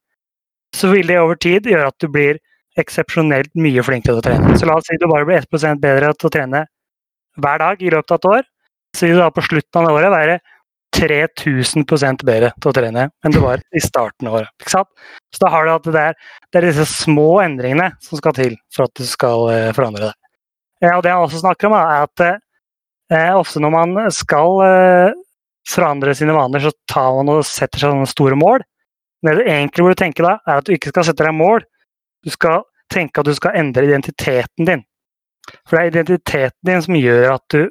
Så 0.74 0.90
vil 0.90 1.08
det 1.10 1.20
over 1.22 1.38
tid 1.38 1.66
gjøre 1.70 1.90
at 1.90 1.98
du 2.02 2.08
blir 2.10 2.40
eksepsjonelt 2.78 3.52
mye 3.58 3.82
flinkere 3.86 4.18
til 4.18 4.22
å 4.22 4.26
trene. 4.26 4.56
Så 4.58 4.66
la 4.66 4.78
oss 4.78 4.88
si 4.90 4.98
du 4.98 5.06
bare 5.10 5.26
blir 5.26 5.42
1 5.42 5.80
bedre 5.82 6.12
til 6.14 6.30
å 6.30 6.34
trene 6.34 6.64
hver 7.40 7.62
dag 7.62 7.82
i 7.82 7.92
løpet 7.94 8.14
av 8.14 8.20
et 8.20 8.30
år. 8.32 8.50
Så 8.94 9.06
vil 9.06 9.16
du 9.16 9.22
da 9.22 9.30
på 9.34 9.42
slutten 9.42 9.80
av 9.80 9.96
året 9.96 10.12
være 10.14 10.38
3000 10.94 12.22
bedre 12.22 12.52
til 12.54 12.70
å 12.70 12.74
trene 12.74 13.08
enn 13.24 13.34
du 13.34 13.40
var 13.42 13.62
i 13.74 13.82
starten 13.82 14.28
av 14.30 14.38
året. 14.40 14.52
Ikke 14.62 14.76
sant? 14.76 14.90
Så 15.34 15.42
da 15.42 15.50
har 15.50 15.66
du 15.66 15.72
at 15.74 15.88
det 15.90 16.04
er, 16.10 16.18
det 16.52 16.60
er 16.60 16.68
disse 16.68 16.86
små 16.86 17.40
endringene 17.42 17.90
som 18.04 18.20
skal 18.20 18.36
til 18.36 18.54
for 18.74 18.86
at 18.86 18.94
du 18.94 19.06
skal 19.08 19.48
eh, 19.50 19.72
forandre 19.74 20.12
deg. 20.12 20.23
Og 20.82 21.02
det 21.04 21.12
jeg 21.12 21.26
også 21.26 21.42
snakker 21.42 21.70
om, 21.70 21.76
er 21.78 22.04
at 22.04 22.24
eh, 22.24 23.30
ofte 23.36 23.62
når 23.62 23.72
man 23.72 23.94
skal 24.12 24.58
eh, 24.66 25.20
forandre 25.68 26.14
sine 26.16 26.34
vaner, 26.36 26.64
så 26.64 26.72
tar 26.90 27.12
man 27.18 27.36
og 27.36 27.46
setter 27.48 27.80
seg 27.80 27.92
sånne 27.94 28.10
store 28.10 28.38
mål. 28.38 28.64
Det 29.24 29.36
du 29.38 29.44
egentlig 29.44 29.86
burde 29.86 30.00
tenke 30.00 30.24
da, 30.24 30.36
er 30.44 30.60
at 30.60 30.66
du 30.66 30.74
ikke 30.74 30.92
skal 30.92 31.06
sette 31.08 31.24
deg 31.24 31.36
mål. 31.36 31.64
Du 32.24 32.32
skal 32.32 32.64
tenke 32.92 33.22
at 33.22 33.28
du 33.28 33.34
skal 33.36 33.56
endre 33.56 33.86
identiteten 33.86 34.68
din. 34.68 34.84
For 35.64 35.76
det 35.76 35.82
er 35.82 35.92
identiteten 35.92 36.68
din 36.68 36.84
som 36.84 36.98
gjør 36.98 37.30
at 37.36 37.44
du 37.52 37.62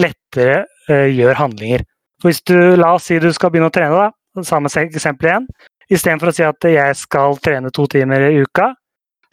lettere 0.00 0.64
eh, 0.90 1.08
gjør 1.14 1.40
handlinger. 1.40 1.86
For 2.20 2.32
hvis 2.32 2.42
du, 2.48 2.56
La 2.76 2.94
oss 2.96 3.08
si 3.08 3.18
du 3.22 3.30
skal 3.32 3.52
begynne 3.52 3.70
å 3.70 3.74
trene, 3.74 3.96
da, 3.96 4.44
samme 4.44 4.72
eksempel 4.82 5.30
igjen. 5.30 5.48
Istedenfor 5.92 6.32
å 6.32 6.34
si 6.34 6.44
at 6.44 6.68
jeg 6.68 6.98
skal 6.98 7.36
trene 7.44 7.70
to 7.72 7.86
timer 7.90 8.28
i 8.28 8.40
uka, 8.42 8.72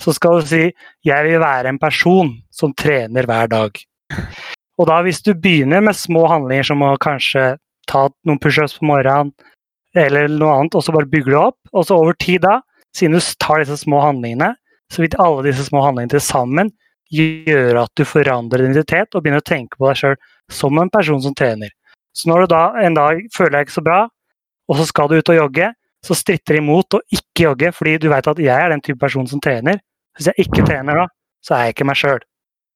så 0.04 0.14
skal 0.16 0.42
du 0.42 0.48
si 0.48 0.64
'jeg 1.06 1.24
vil 1.24 1.40
være 1.40 1.70
en 1.70 1.80
person 1.80 2.30
som 2.52 2.74
trener 2.74 3.24
hver 3.24 3.48
dag'. 3.48 3.86
Og 4.80 4.88
da 4.88 5.02
hvis 5.02 5.22
du 5.22 5.34
begynner 5.34 5.82
med 5.82 5.96
små 5.96 6.28
handlinger 6.28 6.64
som 6.64 6.82
å 6.82 6.98
kanskje 6.98 7.58
ta 7.88 8.10
noen 8.26 8.40
pushups 8.40 8.80
på 8.80 8.88
morgenen, 8.90 9.32
eller 9.96 10.28
noe 10.28 10.58
annet, 10.58 10.76
og 10.76 10.84
så 10.84 10.92
bare 10.92 11.10
bygger 11.10 11.32
du 11.32 11.38
opp, 11.38 11.60
og 11.72 11.86
så 11.86 11.98
over 12.02 12.14
tid 12.14 12.42
da, 12.42 12.62
siden 12.96 13.14
du 13.14 13.22
tar 13.40 13.62
disse 13.62 13.78
små 13.86 14.02
handlingene, 14.02 14.56
så 14.92 15.04
vil 15.04 15.20
alle 15.20 15.46
disse 15.48 15.68
små 15.70 15.84
handlingene 15.86 16.16
til 16.16 16.26
sammen 16.26 16.72
gjøre 17.14 17.86
at 17.86 17.94
du 17.96 18.04
forandrer 18.06 18.66
identitet 18.66 19.14
og 19.14 19.22
begynner 19.22 19.44
å 19.44 19.46
tenke 19.46 19.78
på 19.78 19.88
deg 19.88 20.00
sjøl 20.00 20.18
som 20.52 20.80
en 20.82 20.90
person 20.90 21.22
som 21.22 21.36
trener. 21.38 21.70
Så 22.14 22.30
når 22.30 22.44
du 22.44 22.54
da 22.54 22.64
en 22.82 22.98
dag 22.98 23.22
føler 23.34 23.58
deg 23.58 23.68
ikke 23.68 23.78
så 23.78 23.86
bra, 23.86 24.02
og 24.70 24.80
så 24.80 24.86
skal 24.90 25.10
du 25.10 25.18
ut 25.18 25.30
og 25.30 25.38
jogge, 25.38 25.72
så 26.04 26.18
stritter 26.18 26.58
det 26.58 26.62
imot 26.64 26.98
å 26.98 27.02
ikke 27.14 27.48
jogge, 27.48 27.72
fordi 27.76 27.98
du 28.02 28.10
vet 28.12 28.28
at 28.28 28.42
jeg 28.42 28.54
er 28.54 28.74
den 28.74 28.82
type 28.84 29.00
person 29.02 29.28
som 29.30 29.42
trener. 29.44 29.80
Hvis 30.18 30.30
jeg 30.30 30.46
ikke 30.46 30.66
trener 30.68 31.04
da, 31.04 31.08
så 31.44 31.56
er 31.56 31.66
jeg 31.66 31.76
ikke 31.76 31.88
meg 31.90 32.00
sjøl. 32.00 32.22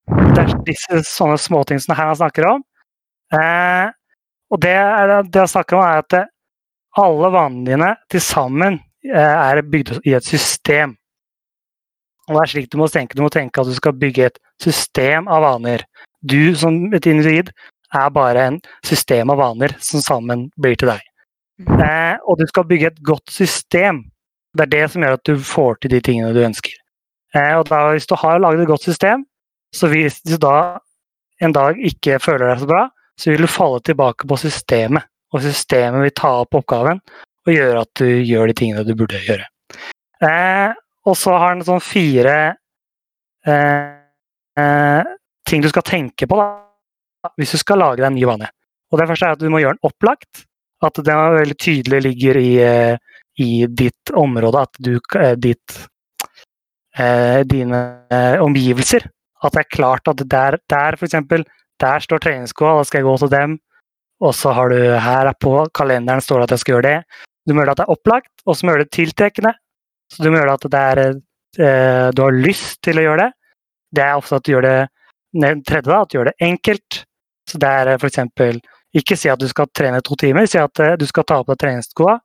Det 0.08 0.44
er 0.44 0.56
disse 0.68 1.04
sånne 1.10 1.38
småting 1.42 1.82
som 1.84 1.96
her 1.98 2.12
han 2.12 2.20
snakker 2.20 2.48
om. 2.50 2.64
Eh, 3.36 3.90
og 4.54 4.62
det, 4.64 4.76
det 5.28 5.44
han 5.44 5.52
snakker 5.52 5.78
om, 5.78 5.84
er 5.84 6.04
at 6.04 6.18
eh, 6.18 6.30
alle 6.98 7.32
vanene 7.34 7.68
dine 7.68 7.90
til 8.12 8.24
sammen 8.24 8.80
eh, 9.06 9.18
er 9.20 9.62
bygd 9.68 10.00
i 10.08 10.16
et 10.18 10.26
system. 10.26 10.96
Og 12.28 12.36
det 12.36 12.44
er 12.44 12.54
slik 12.54 12.72
du 12.72 12.80
må 12.82 12.90
tenke. 12.92 13.16
Du 13.16 13.24
må 13.24 13.32
tenke 13.32 13.62
at 13.62 13.70
du 13.70 13.76
skal 13.78 13.96
bygge 13.96 14.32
et 14.32 14.40
system 14.64 15.30
av 15.32 15.46
vaner. 15.46 15.84
Du 16.28 16.56
som 16.60 16.88
et 16.96 17.08
individ 17.08 17.52
er 17.96 18.10
bare 18.12 18.48
en 18.50 18.58
system 18.86 19.32
av 19.32 19.40
vaner 19.40 19.76
som 19.84 20.04
sammen 20.04 20.48
blir 20.60 20.76
til 20.80 20.92
deg. 20.92 21.06
Eh, 21.64 22.18
og 22.28 22.42
du 22.42 22.46
skal 22.50 22.68
bygge 22.70 22.92
et 22.92 23.00
godt 23.06 23.32
system. 23.32 24.04
Det 24.58 24.68
er 24.68 24.74
det 24.74 24.84
som 24.92 25.04
gjør 25.04 25.18
at 25.18 25.30
du 25.30 25.38
får 25.40 25.80
til 25.82 25.96
de 25.96 26.02
tingene 26.04 26.34
du 26.36 26.44
ønsker. 26.44 26.76
Eh, 27.38 27.54
og 27.60 27.68
da, 27.70 27.84
hvis 27.94 28.10
du 28.10 28.16
har 28.18 28.42
laget 28.42 28.64
et 28.64 28.72
godt 28.72 28.88
system, 28.88 29.26
så 29.76 29.90
hvis 29.92 30.22
du 30.26 30.38
da 30.42 30.80
en 31.44 31.54
dag 31.54 31.78
ikke 31.86 32.18
føler 32.24 32.50
deg 32.50 32.64
så 32.64 32.70
bra, 32.70 32.84
så 33.18 33.32
vil 33.32 33.46
du 33.46 33.52
falle 33.52 33.82
tilbake 33.86 34.28
på 34.30 34.40
systemet. 34.42 35.06
Og 35.36 35.44
systemet 35.44 36.06
vil 36.06 36.16
ta 36.16 36.32
opp 36.42 36.56
oppgaven 36.56 37.02
og 37.48 37.52
gjøre 37.52 37.84
at 37.84 38.00
du 38.00 38.08
gjør 38.08 38.48
de 38.48 38.56
tingene 38.58 38.86
du 38.88 38.94
burde 38.98 39.20
gjøre. 39.26 39.48
Eh, 40.24 40.72
og 41.08 41.18
så 41.20 41.36
har 41.36 41.56
den 41.56 41.66
sånn 41.68 41.84
fire 41.84 42.38
eh, 43.48 43.90
eh, 44.60 45.10
ting 45.48 45.64
du 45.64 45.70
skal 45.72 45.86
tenke 45.88 46.28
på 46.28 46.40
da, 46.40 46.48
hvis 47.40 47.54
du 47.56 47.62
skal 47.62 47.84
lage 47.84 48.02
deg 48.02 48.10
en 48.10 48.18
ny 48.18 48.26
vane. 48.28 48.50
Og 48.92 49.02
det 49.02 49.10
første 49.10 49.28
er 49.28 49.36
at 49.36 49.44
du 49.44 49.52
må 49.52 49.62
gjøre 49.62 49.78
den 49.78 49.90
opplagt. 49.90 50.46
At 50.86 51.00
den 51.02 51.34
veldig 51.34 51.56
tydelig 51.58 52.00
ligger 52.06 52.38
i, 52.40 52.52
eh, 52.62 53.22
i 53.42 53.52
ditt 53.68 54.12
område, 54.14 54.62
at 54.68 54.78
du, 54.84 54.94
ditt, 55.42 55.78
eh, 57.00 57.44
dine 57.48 57.80
eh, 58.14 58.42
omgivelser. 58.44 59.08
At 59.44 59.54
det 59.54 59.64
er 59.64 59.76
klart 59.76 60.10
at 60.10 60.24
der, 60.30 60.58
der 60.70 60.98
eksempel, 60.98 61.46
der 61.82 62.04
står 62.04 62.24
treningsskoa, 62.24 62.78
da 62.80 62.86
skal 62.88 63.02
jeg 63.02 63.08
gå 63.08 63.16
til 63.22 63.34
dem. 63.34 63.58
Og 64.26 64.34
så 64.34 64.52
har 64.58 64.74
du 64.74 64.78
her 64.98 65.30
på 65.38 65.54
kalenderen 65.78 66.24
står 66.26 66.42
det 66.42 66.48
at 66.48 66.56
jeg 66.56 66.64
skal 66.64 66.76
gjøre 66.78 66.90
det. 66.90 67.24
Du 67.48 67.54
må 67.54 67.62
gjøre 67.62 67.76
at 67.76 67.82
det 67.82 67.86
er 67.86 67.94
opplagt, 67.94 68.34
og 68.46 68.58
så 68.58 68.66
må 68.66 68.72
du 68.72 68.76
gjøre 68.76 68.88
det 68.88 68.96
tiltrekkende. 68.98 69.54
Så 70.12 70.24
du 70.24 70.32
må 70.32 70.40
gjøre 70.40 70.56
at 70.58 70.70
det 70.74 70.86
er, 70.92 71.02
eh, 71.62 72.08
du 72.16 72.24
har 72.24 72.40
lyst 72.48 72.82
til 72.86 73.00
å 73.00 73.06
gjøre 73.06 73.28
det. 73.28 73.32
Det 73.94 74.04
er 74.04 74.18
ofte 74.18 74.40
at 74.40 74.48
du 74.48 74.52
gjør 74.56 74.68
det 74.68 74.78
tredje, 75.68 75.88
da, 75.92 76.02
at 76.02 76.10
du 76.10 76.18
gjør 76.18 76.32
det 76.32 76.38
enkelt. 76.50 77.04
Så 77.48 77.62
det 77.62 77.70
er 77.70 77.94
f.eks. 77.96 78.20
ikke 78.98 79.16
si 79.16 79.30
at 79.32 79.40
du 79.40 79.48
skal 79.48 79.70
trene 79.72 80.02
to 80.04 80.18
timer, 80.20 80.50
si 80.50 80.60
at 80.60 80.82
du 81.00 81.06
skal 81.08 81.24
ta 81.28 81.40
på 81.44 81.54
deg 81.54 81.62
treningsskoa, 81.62 82.18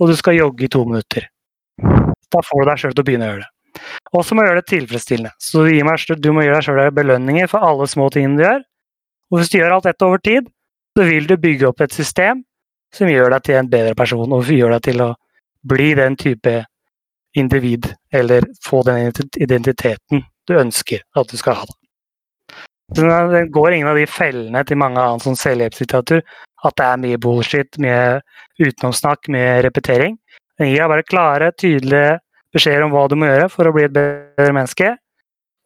og 0.00 0.08
du 0.08 0.16
skal 0.16 0.38
jogge 0.38 0.64
i 0.64 0.72
to 0.72 0.86
minutter. 0.88 1.26
Da 2.30 2.42
får 2.46 2.62
du 2.62 2.70
deg 2.70 2.80
sjøl 2.80 2.94
til 2.94 3.02
å 3.02 3.08
begynne 3.08 3.26
å 3.26 3.32
gjøre 3.34 3.44
det. 3.44 3.50
Og 4.12 4.24
så 4.26 4.34
må 4.34 4.42
du 4.42 4.50
gjøre 4.50 4.62
det 4.62 4.70
tilfredsstillende. 4.72 5.32
Så 5.40 5.64
du, 5.66 5.72
meg, 5.86 6.04
du 6.18 6.30
må 6.34 6.44
gjøre 6.44 6.60
deg 6.60 6.66
sjøl 6.66 6.94
belønninger 6.96 7.50
for 7.50 7.66
alle 7.66 7.88
små 7.90 8.08
tingene 8.14 8.38
du 8.38 8.44
gjør. 8.44 8.62
Og 9.30 9.40
hvis 9.40 9.52
du 9.52 9.58
gjør 9.60 9.76
alt 9.76 9.88
dette 9.88 10.06
over 10.06 10.22
tid, 10.24 10.48
så 10.98 11.06
vil 11.06 11.28
du 11.30 11.36
bygge 11.38 11.68
opp 11.70 11.82
et 11.84 11.94
system 11.94 12.42
som 12.94 13.10
gjør 13.10 13.30
deg 13.36 13.46
til 13.46 13.60
en 13.60 13.70
bedre 13.70 13.94
person, 13.94 14.32
og 14.34 14.48
gjør 14.50 14.74
deg 14.76 14.86
til 14.88 15.04
å 15.04 15.10
bli 15.70 15.92
den 15.94 16.16
type 16.18 16.56
individ, 17.38 17.86
eller 18.12 18.48
få 18.66 18.82
den 18.88 19.12
identiteten 19.38 20.24
du 20.48 20.56
ønsker 20.58 21.04
at 21.14 21.30
du 21.30 21.38
skal 21.38 21.60
ha. 21.60 21.68
Så 22.90 23.06
det 23.30 23.44
går 23.54 23.76
ingen 23.76 23.86
av 23.86 23.98
de 24.00 24.06
fellene 24.10 24.64
til 24.66 24.80
mange 24.82 24.98
annen 24.98 25.22
sånn 25.22 25.38
selvhjelpslitteratur 25.38 26.24
at 26.66 26.76
det 26.76 26.86
er 26.86 26.98
mye 27.04 27.20
bullshit, 27.22 27.78
mye 27.78 28.18
utenomsnakk, 28.58 29.30
mye 29.30 29.60
repetering. 29.62 30.16
Den 30.58 30.72
gir 30.72 30.90
bare 30.90 31.06
klare, 31.06 31.52
tydelige 31.54 32.18
beskjeder 32.54 32.82
om 32.86 32.92
hva 32.94 33.06
du 33.10 33.16
må 33.20 33.28
gjøre 33.30 33.48
for 33.52 33.68
å 33.68 33.72
bli 33.76 33.84
et 33.86 33.94
bedre 33.94 34.52
menneske, 34.56 34.94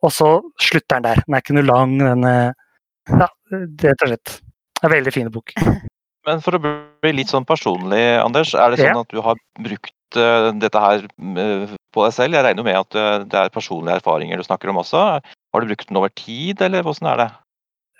og 0.05 0.12
så 0.12 0.31
slutter 0.61 0.99
den 1.00 1.07
der. 1.09 1.23
Den 1.26 1.37
er 1.38 1.45
ikke 1.45 1.57
noe 1.59 1.69
lang, 1.69 1.97
den 2.03 2.26
Ja, 2.29 3.29
rett 3.53 4.03
og 4.05 4.09
slett. 4.09 4.38
En 4.85 4.93
veldig 4.93 5.12
fin 5.12 5.29
bok. 5.33 5.53
Men 6.26 6.41
for 6.41 6.57
å 6.57 6.61
bli 6.64 7.11
litt 7.12 7.29
sånn 7.29 7.45
personlig, 7.45 8.00
Anders. 8.21 8.55
Er 8.57 8.73
det 8.73 8.81
sånn 8.81 8.95
Ja. 8.97 9.00
at 9.05 9.11
du 9.12 9.21
har 9.21 9.37
brukt 9.61 10.17
eh, 10.17 10.47
dette 10.57 10.81
her 10.81 11.03
eh, 11.05 11.75
på 11.93 12.05
deg 12.07 12.14
selv? 12.17 12.37
Jeg 12.38 12.45
regner 12.47 12.62
jo 12.62 12.69
med 12.71 12.79
at 12.81 12.97
eh, 12.97 13.25
det 13.29 13.41
er 13.43 13.53
personlige 13.53 13.99
erfaringer 14.00 14.41
du 14.41 14.45
snakker 14.47 14.73
om 14.73 14.81
også. 14.81 15.03
Har 15.21 15.61
du 15.61 15.69
brukt 15.69 15.88
den 15.91 16.00
over 16.00 16.09
tid, 16.17 16.62
eller 16.64 16.81
hvordan 16.87 17.11
er 17.12 17.21
det? 17.21 17.29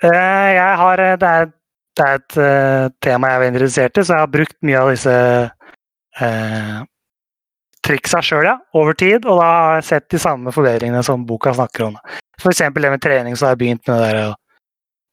Eh, 0.09 0.49
Jeg 0.57 0.79
har, 0.81 1.05
eh, 1.05 1.17
det, 1.21 1.29
er, 1.43 1.53
det 2.01 2.07
er 2.09 2.17
et 2.23 2.39
eh, 2.49 2.89
tema 3.05 3.29
jeg 3.35 3.43
er 3.43 3.53
interessert 3.53 4.01
i, 4.01 4.05
så 4.09 4.17
jeg 4.17 4.25
har 4.25 4.33
brukt 4.39 4.57
mye 4.65 4.81
av 4.81 4.93
disse 4.95 5.17
eh, 6.21 6.81
triksa 7.85 8.23
sjøl, 8.25 8.47
ja, 8.49 8.55
over 8.77 8.97
tid. 8.99 9.25
Og 9.25 9.41
da 9.41 9.51
har 9.51 9.77
jeg 9.79 9.89
sett 9.91 10.09
de 10.15 10.21
samme 10.23 10.55
forbedringene 10.55 11.03
som 11.07 11.27
boka 11.29 11.55
snakker 11.57 11.89
om. 11.91 11.99
F.eks. 12.41 12.65
det 12.75 12.91
med 12.91 13.03
trening, 13.03 13.37
så 13.37 13.49
har 13.49 13.55
jeg 13.55 13.63
begynt 13.65 13.91
med 13.91 14.01
det 14.01 14.09
der 14.11 14.23
og 14.31 14.41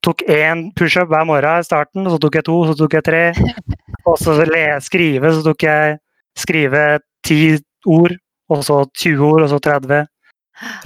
tok 0.01 0.23
én 0.33 0.63
pushup 0.77 1.11
hver 1.11 1.27
morgen 1.29 1.61
i 1.61 1.65
starten, 1.65 2.07
så 2.09 2.17
tok 2.21 2.39
jeg 2.39 2.47
to, 2.47 2.55
så 2.69 2.77
tok 2.77 2.95
jeg 2.97 3.05
tre. 3.05 3.25
Og 4.09 4.17
så 4.17 4.33
skrive, 4.81 5.29
så 5.29 5.43
tok 5.45 5.63
jeg 5.63 5.99
skrive 6.33 6.99
ti 7.23 7.59
ord, 7.85 8.15
og 8.49 8.63
så 8.65 8.79
20 8.97 9.21
ord, 9.27 9.43
og 9.45 9.51
så 9.51 9.59
30. 9.61 10.07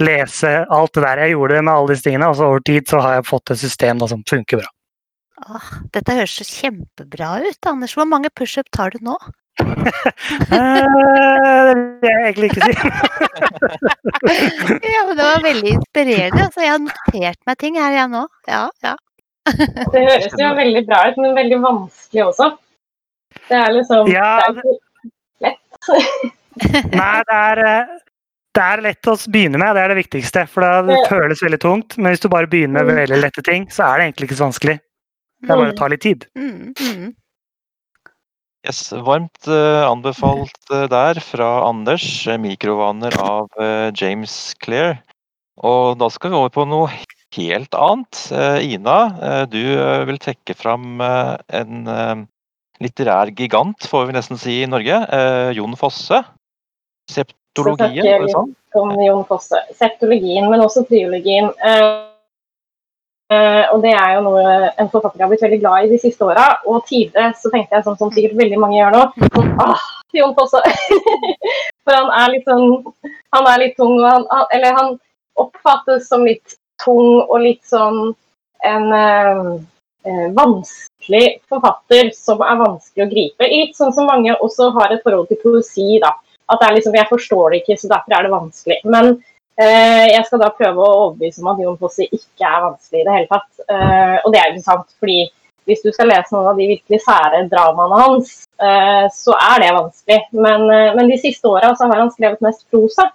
Lese 0.04 0.50
alt 0.68 0.92
det 0.94 1.02
der. 1.02 1.22
Jeg 1.24 1.32
gjorde 1.32 1.62
med 1.62 1.72
alle 1.72 1.94
disse 1.94 2.04
tingene, 2.04 2.28
og 2.28 2.36
så 2.36 2.50
over 2.50 2.60
tid 2.60 2.84
så 2.88 3.00
har 3.00 3.16
jeg 3.16 3.28
fått 3.30 3.54
et 3.54 3.62
system 3.62 4.02
da, 4.02 4.08
som 4.12 4.24
funker 4.28 4.60
bra. 4.60 4.68
Åh, 5.48 5.72
dette 5.96 6.16
høres 6.16 6.36
så 6.36 6.46
kjempebra 6.48 7.32
ut, 7.44 7.70
Anders. 7.72 7.96
Hvor 7.96 8.08
mange 8.08 8.30
pushup 8.36 8.68
tar 8.72 8.92
du 8.92 9.00
nå? 9.04 9.16
Eh, 9.56 9.64
Det 12.02 12.02
vil 12.02 12.10
jeg 12.10 12.24
egentlig 12.26 12.48
ikke 12.50 12.64
si. 12.66 12.72
Ja, 14.94 15.00
men 15.06 15.14
Det 15.16 15.24
var 15.24 15.42
veldig 15.44 15.70
inspirerende. 15.76 16.42
Altså, 16.46 16.60
jeg 16.64 16.72
har 16.74 16.80
notert 16.84 17.40
meg 17.48 17.56
ting 17.62 17.74
her, 17.80 17.92
jeg 17.96 18.08
nå. 18.12 18.22
Ja, 18.50 18.64
ja. 18.84 18.94
Det 19.92 20.00
høres 20.02 20.34
jo 20.40 20.48
veldig 20.58 20.82
bra 20.88 20.98
ut, 21.10 21.16
men 21.22 21.36
veldig 21.38 21.58
vanskelig 21.64 22.22
også. 22.26 22.46
Det 23.48 23.56
er 23.60 23.70
liksom 23.76 24.02
Ja, 24.10 24.30
det 24.40 24.46
er 24.64 24.68
ikke- 24.72 24.84
Nei, 26.96 27.16
det 27.28 27.36
er, 27.36 27.58
eh, 27.68 27.86
det 28.56 28.62
er 28.64 28.80
lett 28.86 29.04
å 29.12 29.14
begynne 29.30 29.58
med, 29.60 29.74
det 29.76 29.82
er 29.84 29.88
det 29.92 29.98
viktigste. 30.00 30.46
For 30.48 30.60
det 30.88 30.96
føles 31.10 31.42
veldig 31.44 31.60
tungt. 31.60 31.90
Men 32.00 32.08
hvis 32.14 32.22
du 32.24 32.28
bare 32.32 32.48
begynner 32.50 32.84
med 32.88 32.96
veldig 33.02 33.18
lette 33.22 33.42
ting, 33.44 33.62
så 33.70 33.80
er 33.90 33.94
det 34.00 34.04
egentlig 34.08 34.26
ikke 34.30 34.38
så 34.40 34.46
vanskelig. 34.48 34.76
Det 35.44 35.50
er 35.52 35.60
bare 35.60 35.74
å 35.74 35.76
ta 35.76 35.86
litt 35.92 36.00
tid. 36.02 36.24
Mm, 36.34 36.72
mm. 36.80 37.12
Yes, 38.66 38.90
varmt 38.90 39.46
eh, 39.46 39.82
anbefalt 39.86 40.70
eh, 40.74 40.88
der 40.90 41.20
fra 41.22 41.68
Anders. 41.68 42.26
eh, 42.26 42.34
'Mikrovaner' 42.34 43.14
av 43.22 43.46
James 43.94 44.54
Clear. 44.58 44.98
Og 45.62 45.94
da 46.00 46.08
skal 46.10 46.32
vi 46.32 46.40
over 46.40 46.50
på 46.50 46.64
noe 46.66 46.90
helt 47.36 47.76
annet. 47.78 48.18
Ina, 48.64 48.96
du 49.48 49.62
vil 50.08 50.18
trekke 50.20 50.54
fram 50.56 51.00
en 51.00 51.88
litterær 52.82 53.32
gigant, 53.38 53.86
får 53.88 54.08
vi 54.08 54.16
nesten 54.16 54.40
si 54.40 54.58
i 54.62 54.68
Norge. 54.68 54.98
Jon 55.56 55.78
Fosse. 55.80 56.20
Septologien, 57.08 58.04
var 58.04 58.26
det 58.26 58.34
sånn? 58.34 58.52
om 58.76 58.92
Jon 59.00 59.24
Fosse. 59.30 59.62
Septologien, 59.78 60.50
men 60.50 60.64
også 60.64 60.84
triologien. 60.90 61.48
Eh, 63.26 63.64
og 63.74 63.80
det 63.82 63.90
er 63.90 64.12
jo 64.14 64.20
noe 64.22 64.42
en 64.78 64.90
forfatter 64.92 65.24
har 65.24 65.30
blitt 65.32 65.42
veldig 65.42 65.58
glad 65.58 65.86
i 65.86 65.90
de 65.90 65.98
siste 65.98 66.26
åra. 66.26 66.46
Og 66.70 66.84
tidligere 66.86 67.34
så 67.40 67.50
tenkte 67.50 67.78
jeg 67.78 67.86
sånn 67.86 67.98
som 67.98 68.12
sikkert 68.14 68.38
veldig 68.38 68.60
mange 68.62 68.78
gjør 68.78 68.94
nå. 68.94 69.02
Sånn, 69.34 69.48
ah, 69.64 69.86
Jon 70.14 70.34
Fosse! 70.36 70.62
For 71.86 71.94
han 71.96 72.12
er 72.14 72.34
litt 72.34 72.46
sånn 72.46 72.68
Han 73.34 73.48
er 73.50 73.62
litt 73.62 73.74
tung, 73.78 73.96
og 73.98 74.06
han, 74.06 74.28
han, 74.30 74.46
eller 74.54 74.76
han 74.78 74.92
oppfattes 75.42 76.06
som 76.08 76.24
litt 76.26 76.56
tung 76.82 77.20
og 77.26 77.40
litt 77.42 77.64
sånn 77.68 78.14
en 78.66 78.86
uh, 78.94 79.56
vanskelig 80.34 81.40
forfatter 81.50 82.08
som 82.16 82.40
er 82.40 82.60
vanskelig 82.62 83.04
å 83.04 83.10
gripe. 83.10 83.48
Litt 83.50 83.76
sånn 83.76 83.92
som 83.94 84.08
mange 84.08 84.34
også 84.42 84.70
har 84.78 84.94
et 84.94 85.04
forhold 85.04 85.28
til 85.30 85.40
poesi. 85.42 85.98
da. 86.02 86.14
At 86.48 86.62
det 86.62 86.68
er 86.68 86.76
liksom, 86.78 86.94
Jeg 86.96 87.10
forstår 87.10 87.50
det 87.50 87.62
ikke, 87.62 87.76
så 87.80 87.90
derfor 87.92 88.16
er 88.16 88.26
det 88.26 88.32
vanskelig. 88.32 88.78
Men 88.84 89.18
jeg 89.56 90.24
skal 90.26 90.40
da 90.42 90.50
prøve 90.52 90.84
å 90.84 90.96
overbevise 91.06 91.40
om 91.40 91.48
at 91.52 91.60
Jon 91.62 91.78
Fosse 91.80 92.04
ikke 92.04 92.44
er 92.44 92.64
vanskelig 92.66 93.00
i 93.00 93.06
det 93.06 93.14
hele 93.14 93.28
tatt. 93.30 93.50
Eh, 93.64 94.16
og 94.20 94.34
det 94.34 94.40
er 94.42 94.50
jo 94.52 94.64
sant, 94.64 94.90
fordi 95.00 95.22
hvis 95.66 95.82
du 95.82 95.90
skal 95.92 96.10
lese 96.10 96.34
noen 96.34 96.50
av 96.52 96.60
de 96.60 96.68
virkelig 96.70 97.00
sære 97.02 97.46
dramaene 97.50 98.00
hans, 98.02 98.34
eh, 98.62 99.06
så 99.12 99.34
er 99.34 99.62
det 99.62 99.72
vanskelig. 99.74 100.20
Men, 100.32 100.66
eh, 100.70 100.92
men 100.94 101.10
de 101.10 101.18
siste 101.18 101.48
åra 101.50 101.72
har 101.74 102.02
han 102.02 102.12
skrevet 102.12 102.44
mest 102.44 102.66
prosa. 102.70 103.10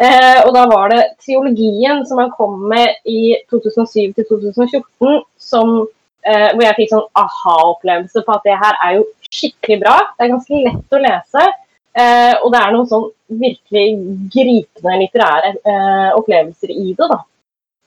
Eh, 0.00 0.40
og 0.46 0.52
da 0.56 0.66
var 0.66 0.90
det 0.92 1.00
triologien 1.22 2.04
som 2.08 2.18
han 2.18 2.32
kom 2.36 2.58
med 2.68 2.96
i 3.08 3.36
2007 3.52 4.12
2014, 4.18 5.22
som, 5.38 5.86
eh, 6.24 6.48
hvor 6.52 6.64
jeg 6.64 6.76
fikk 6.76 6.92
sånn 6.92 7.08
aha-opplevelse 7.22 8.24
på 8.24 8.34
at 8.34 8.46
det 8.48 8.56
her 8.56 8.78
er 8.84 8.96
jo 8.98 9.04
skikkelig 9.30 9.80
bra. 9.84 9.96
Det 10.16 10.26
er 10.26 10.34
ganske 10.34 10.62
lett 10.66 10.96
å 10.96 11.02
lese. 11.06 11.48
Eh, 11.92 12.34
og 12.40 12.48
det 12.54 12.60
er 12.60 12.72
noen 12.72 12.88
sånn 12.88 13.08
virkelig 13.42 13.86
gripende 14.32 14.94
litterære 15.02 15.50
eh, 15.60 16.10
opplevelser 16.16 16.70
i 16.72 16.94
det. 16.96 17.08
da. 17.10 17.18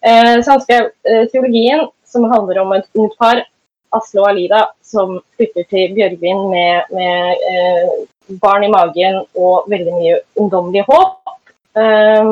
Eh, 0.05 0.35
så 0.43 0.47
han 0.53 0.61
skrev 0.61 0.83
eh, 1.07 1.25
triologien, 1.31 1.87
som 2.05 2.29
handler 2.31 2.57
om 2.61 2.69
et 2.77 2.87
ungt 2.93 3.17
par, 3.21 3.37
Asle 3.95 4.19
og 4.21 4.27
Alida, 4.29 4.61
som 4.83 5.19
flytter 5.37 5.63
til 5.71 5.93
Bjørgvin 5.95 6.41
med, 6.51 6.75
med 6.93 7.21
eh, 7.49 7.89
barn 8.41 8.63
i 8.65 8.73
magen 8.73 9.15
og 9.37 9.69
veldig 9.71 9.93
mye 9.95 10.15
ungdommelig 10.41 10.83
håp. 10.89 11.11
Eh, 11.79 12.25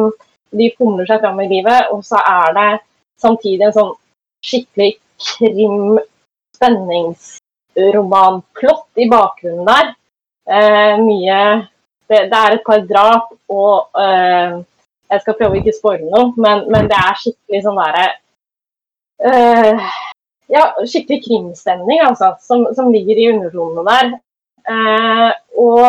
de 0.54 0.66
fomler 0.78 1.06
seg 1.10 1.22
fram 1.24 1.40
i 1.42 1.50
livet, 1.50 1.82
og 1.94 2.00
så 2.06 2.18
er 2.20 2.54
det 2.58 2.72
samtidig 3.22 3.64
en 3.68 3.78
sånn 3.78 3.94
skikkelig 4.44 4.92
krim, 5.24 6.00
spenningsromanplott 6.58 8.88
i 9.00 9.10
bakgrunnen 9.10 9.66
der. 9.70 9.86
Eh, 10.44 10.96
mye 11.00 11.40
det, 12.10 12.28
det 12.32 12.40
er 12.40 12.56
et 12.56 12.66
par 12.66 12.82
drap, 12.88 13.30
og 13.50 14.00
eh, 14.00 14.60
jeg 15.14 15.24
skal 15.24 15.38
prøve 15.40 15.56
å 15.56 15.62
ikke 15.62 15.76
spoile 15.76 16.10
noe, 16.10 16.34
men, 16.42 16.66
men 16.74 16.90
det 16.92 16.98
er 17.00 17.20
skikkelig 17.22 17.62
sånn 17.66 17.80
derre 17.80 18.08
eh, 19.30 19.92
Ja, 20.52 20.66
skikkelig 20.84 21.22
krimstemning, 21.28 22.02
altså, 22.04 22.34
som, 22.44 22.66
som 22.78 22.92
ligger 22.94 23.20
i 23.20 23.30
undertonene 23.32 23.86
der. 23.88 24.10
Eh, 24.70 25.30
og 25.64 25.86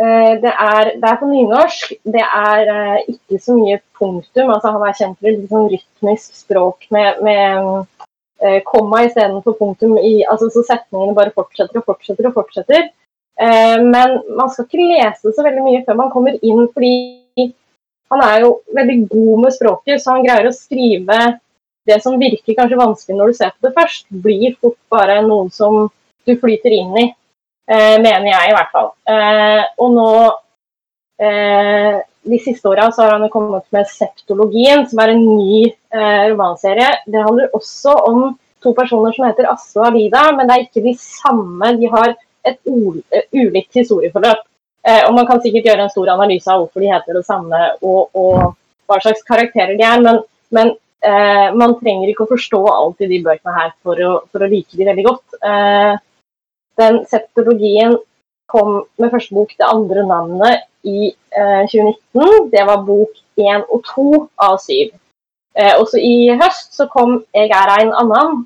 eh, 0.00 0.32
det, 0.42 0.52
er, 0.52 0.92
det 0.96 1.10
er 1.10 1.20
på 1.20 1.28
nynorsk. 1.30 1.92
Det 2.16 2.24
er 2.24 2.72
eh, 2.72 3.12
ikke 3.12 3.42
så 3.44 3.58
mye 3.58 3.78
punktum. 3.98 4.50
altså 4.54 4.72
Han 4.74 4.86
er 4.88 4.96
kjent 4.98 5.20
for 5.20 5.30
et 5.30 5.52
sånn 5.52 5.68
rytmisk 5.74 6.40
språk 6.40 6.88
med, 6.96 7.20
med 7.28 7.70
eh, 8.40 8.58
komma 8.66 9.04
istedenfor 9.06 9.58
punktum. 9.60 9.98
I, 10.00 10.24
altså, 10.24 10.48
så 10.50 10.64
setningene 10.66 11.14
bare 11.18 11.36
fortsetter 11.36 11.84
og 11.84 11.92
fortsetter 11.92 12.32
og 12.32 12.40
fortsetter. 12.40 12.90
Eh, 13.40 13.82
men 13.84 14.20
man 14.36 14.48
skal 14.50 14.64
ikke 14.64 14.86
lese 14.88 15.32
så 15.34 15.44
veldig 15.44 15.64
mye 15.66 15.82
før 15.84 15.98
man 15.98 16.12
kommer 16.12 16.38
inn, 16.40 16.62
fordi 16.72 17.50
han 18.12 18.22
er 18.24 18.46
jo 18.46 18.52
veldig 18.76 18.96
god 19.10 19.42
med 19.44 19.56
språket, 19.56 20.00
så 20.00 20.14
han 20.14 20.24
greier 20.24 20.48
å 20.48 20.54
skrive 20.56 21.18
det 21.86 22.00
som 22.02 22.16
virker 22.18 22.56
kanskje 22.56 22.80
vanskelig 22.80 23.18
når 23.18 23.30
du 23.30 23.38
ser 23.38 23.52
på 23.54 23.68
det 23.68 23.74
først, 23.76 24.06
blir 24.24 24.56
fort 24.62 24.78
bare 24.90 25.20
noe 25.26 25.50
som 25.54 25.86
du 26.26 26.34
flyter 26.40 26.74
inn 26.74 26.96
i. 27.02 27.06
Eh, 27.66 27.96
mener 27.98 28.30
jeg 28.30 28.50
i 28.50 28.56
hvert 28.56 28.72
fall. 28.74 28.92
Eh, 29.10 29.62
og 29.78 29.96
nå 29.96 30.10
De 32.26 32.36
siste 32.42 32.66
åra 32.68 32.90
har 32.92 33.12
han 33.14 33.30
kommet 33.32 33.64
med 33.72 33.86
Septologien, 33.88 34.82
som 34.90 34.98
er 35.00 35.12
en 35.14 35.22
ny 35.22 35.62
romanserie. 35.94 36.88
Det 37.06 37.22
handler 37.22 37.54
også 37.56 37.94
om 38.10 38.34
to 38.60 38.72
personer 38.76 39.14
som 39.14 39.24
heter 39.24 39.46
Asle 39.48 39.80
og 39.80 39.86
Alida, 39.86 40.24
men 40.36 40.50
det 40.50 40.56
er 40.56 40.64
ikke 40.66 40.82
de 40.84 40.92
samme. 40.98 41.70
De 41.78 41.88
har 41.94 42.16
et 42.46 42.60
eh, 43.10 43.26
ulikt 43.34 43.80
historieforløp. 43.80 44.44
Eh, 44.86 45.02
og 45.08 45.14
Man 45.16 45.26
kan 45.26 45.42
sikkert 45.42 45.66
gjøre 45.66 45.86
en 45.86 45.92
stor 45.92 46.12
analyse 46.14 46.50
av 46.50 46.62
hvorfor 46.62 46.82
de 46.82 46.92
heter 46.92 47.18
det 47.18 47.26
samme 47.26 47.62
og, 47.82 48.14
og 48.14 48.54
hva 48.86 48.98
slags 49.02 49.24
karakterer 49.26 49.74
de 49.78 49.86
er, 49.86 50.02
men, 50.02 50.20
men 50.54 50.72
eh, 51.02 51.54
man 51.58 51.74
trenger 51.80 52.12
ikke 52.12 52.26
å 52.26 52.32
forstå 52.34 52.60
alt 52.70 53.02
i 53.02 53.10
de 53.10 53.22
bøkene 53.24 53.54
her 53.56 53.72
for 53.82 54.02
å, 54.02 54.12
for 54.30 54.44
å 54.44 54.50
like 54.50 54.78
de 54.78 54.86
veldig 54.86 55.06
godt. 55.08 55.38
Eh, 55.42 55.94
den 56.80 57.00
septologien 57.10 57.96
kom 58.52 58.84
med 59.00 59.10
første 59.10 59.34
bok, 59.34 59.56
det 59.58 59.66
andre 59.66 60.04
navnet, 60.06 60.68
i 60.86 61.10
eh, 61.10 61.64
2019. 61.66 62.52
Det 62.52 62.62
var 62.68 62.84
bok 62.86 63.18
én 63.42 63.64
og 63.66 63.82
to 63.88 64.06
av 64.38 64.60
syv. 64.62 64.94
Eh, 65.56 65.72
også 65.74 65.98
i 65.98 66.36
høst 66.38 66.76
så 66.78 66.86
kom 66.92 67.24
'Eg 67.34 67.50
er 67.50 67.74
ein 67.80 67.90
annan'. 67.90 68.44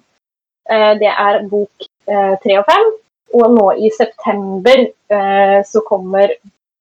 Det 0.70 1.10
er 1.10 1.40
bok 1.50 1.88
tre 2.06 2.58
og 2.60 2.64
fem. 2.68 2.84
Og 3.34 3.52
nå 3.54 3.66
i 3.78 3.90
september 3.94 4.80
eh, 4.88 5.60
så 5.66 5.82
kommer 5.86 6.34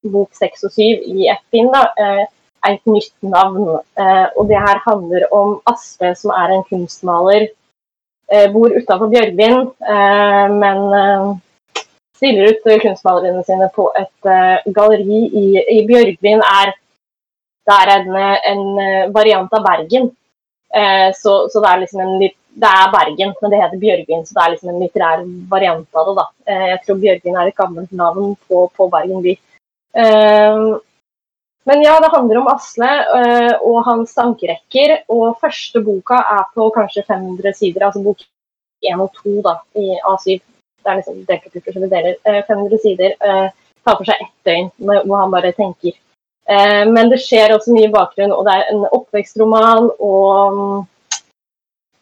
bok 0.04 0.34
seks 0.34 0.64
og 0.66 0.72
syv 0.74 1.04
i 1.06 1.28
ett 1.30 1.46
bind. 1.52 1.76
eh, 1.76 2.26
Et 2.68 2.86
nytt 2.92 3.14
navn. 3.24 3.80
Eh, 3.96 4.28
og 4.36 4.50
det 4.50 4.58
her 4.60 4.82
handler 4.84 5.28
om 5.32 5.62
Aspe, 5.66 6.16
som 6.16 6.32
er 6.36 6.52
en 6.52 6.64
kunstmaler. 6.68 7.48
Eh, 8.32 8.52
bor 8.52 8.68
utafor 8.70 9.08
Bjørgvin, 9.08 9.72
eh, 9.80 10.48
men 10.52 10.82
eh, 10.98 11.30
stiller 12.18 12.52
ut 12.52 12.68
kunstmaleriene 12.84 13.46
sine 13.48 13.70
på 13.76 13.88
et 13.96 14.28
eh, 14.28 14.68
galleri 14.76 15.22
i, 15.32 15.46
i 15.78 15.86
Bjørgvin. 15.88 16.44
er 16.44 16.74
det 17.70 17.78
er 17.78 17.94
en, 17.96 18.16
en 18.52 19.14
variant 19.14 19.54
av 19.54 19.64
Bergen. 19.64 20.12
Så, 21.16 21.32
så 21.50 21.62
det 21.62 21.70
er 21.70 21.80
liksom 21.82 22.00
en 22.02 22.20
litt 22.22 22.36
Det 22.60 22.68
er 22.68 22.92
Bergen, 22.92 23.32
men 23.42 23.54
det 23.54 23.62
heter 23.62 23.80
Bjørgvin, 23.80 24.26
så 24.28 24.36
det 24.36 24.44
er 24.44 24.52
liksom 24.54 24.72
en 24.74 24.82
litterær 24.84 25.22
variant 25.52 26.00
av 26.00 26.10
det. 26.10 26.16
da. 26.18 26.26
Eh, 26.52 26.66
jeg 26.74 26.80
tror 26.84 26.98
Bjørgvin 27.04 27.38
er 27.40 27.52
et 27.52 27.60
gammelt 27.60 27.92
navn 27.96 28.34
på, 28.50 28.66
på 28.76 28.88
Bergen 28.92 29.24
by. 29.24 29.36
Eh, 30.04 30.66
men 31.70 31.86
ja, 31.86 31.96
det 32.02 32.12
handler 32.12 32.42
om 32.42 32.50
Asle 32.52 32.90
eh, 33.20 33.54
og 33.62 33.80
hans 33.88 34.16
tankerekker. 34.18 34.96
Og 35.14 35.40
første 35.40 35.84
boka 35.86 36.20
er 36.36 36.44
på 36.56 36.68
kanskje 36.76 37.06
500 37.08 37.56
sider, 37.62 37.88
altså 37.88 38.04
bok 38.04 38.28
1 38.84 39.06
og 39.06 39.16
2 39.22 39.38
da, 39.46 39.56
i 39.80 39.96
A7. 40.12 40.40
Det 40.80 40.92
er 40.92 41.00
liksom 41.00 41.24
delt 41.30 41.48
opp 41.48 41.56
i 41.56 41.64
forskjellige 41.64 41.96
deler. 41.96 42.20
Eh, 42.26 42.44
500 42.48 42.84
sider. 42.84 43.18
Tar 43.88 43.96
for 43.96 44.08
seg 44.08 44.20
ett 44.20 44.36
døgn 44.48 44.72
hvor 44.84 45.20
han 45.22 45.32
bare 45.32 45.56
tenker. 45.56 45.96
Men 46.90 47.12
det 47.12 47.20
skjer 47.22 47.54
også 47.54 47.72
mye 47.72 47.86
i 47.88 47.92
bakgrunnen, 47.94 48.34
og 48.34 48.48
det 48.48 48.56
er 48.58 48.72
en 48.74 48.82
oppvekstroman. 48.98 49.92
Og 50.04 50.88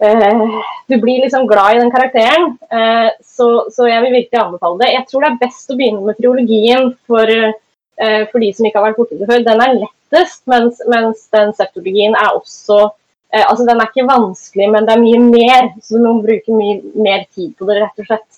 eh, 0.04 0.42
du 0.88 0.98
blir 1.02 1.22
liksom 1.22 1.48
glad 1.48 1.76
i 1.76 1.80
den 1.80 1.92
karakteren. 1.92 2.58
Eh, 2.72 3.10
så, 3.24 3.70
så 3.72 3.88
jeg 3.88 4.02
vil 4.04 4.16
virkelig 4.20 4.42
anbefale 4.42 4.80
det. 4.84 4.92
Jeg 4.94 5.08
tror 5.08 5.24
det 5.24 5.32
er 5.32 5.42
best 5.46 5.72
å 5.72 5.78
begynne 5.80 6.06
med 6.06 6.20
triologien 6.20 6.92
for, 7.10 7.34
eh, 7.34 8.24
for 8.32 8.44
de 8.44 8.52
som 8.54 8.68
ikke 8.68 8.80
har 8.80 8.88
vært 8.90 9.02
borti 9.02 9.20
det 9.20 9.30
før. 9.30 9.46
Den 9.46 9.64
er 9.66 9.80
lettest, 9.82 10.44
mens, 10.50 10.82
mens 10.90 11.28
den 11.36 11.54
septologien 11.58 12.18
er 12.18 12.32
også 12.36 12.88
Altså, 13.28 13.66
den 13.68 13.82
er 13.84 13.90
ikke 13.90 14.08
vanskelig, 14.08 14.70
men 14.72 14.86
det 14.88 14.94
er 14.94 15.02
mye 15.02 15.18
mer. 15.20 15.66
Så 15.84 15.98
du 15.98 16.06
må 16.06 16.14
bruke 16.24 16.54
mye 16.56 16.78
mer 16.96 17.26
tid 17.36 17.52
på 17.60 17.68
det, 17.68 17.76
rett 17.84 18.00
og 18.00 18.06
slett. 18.08 18.38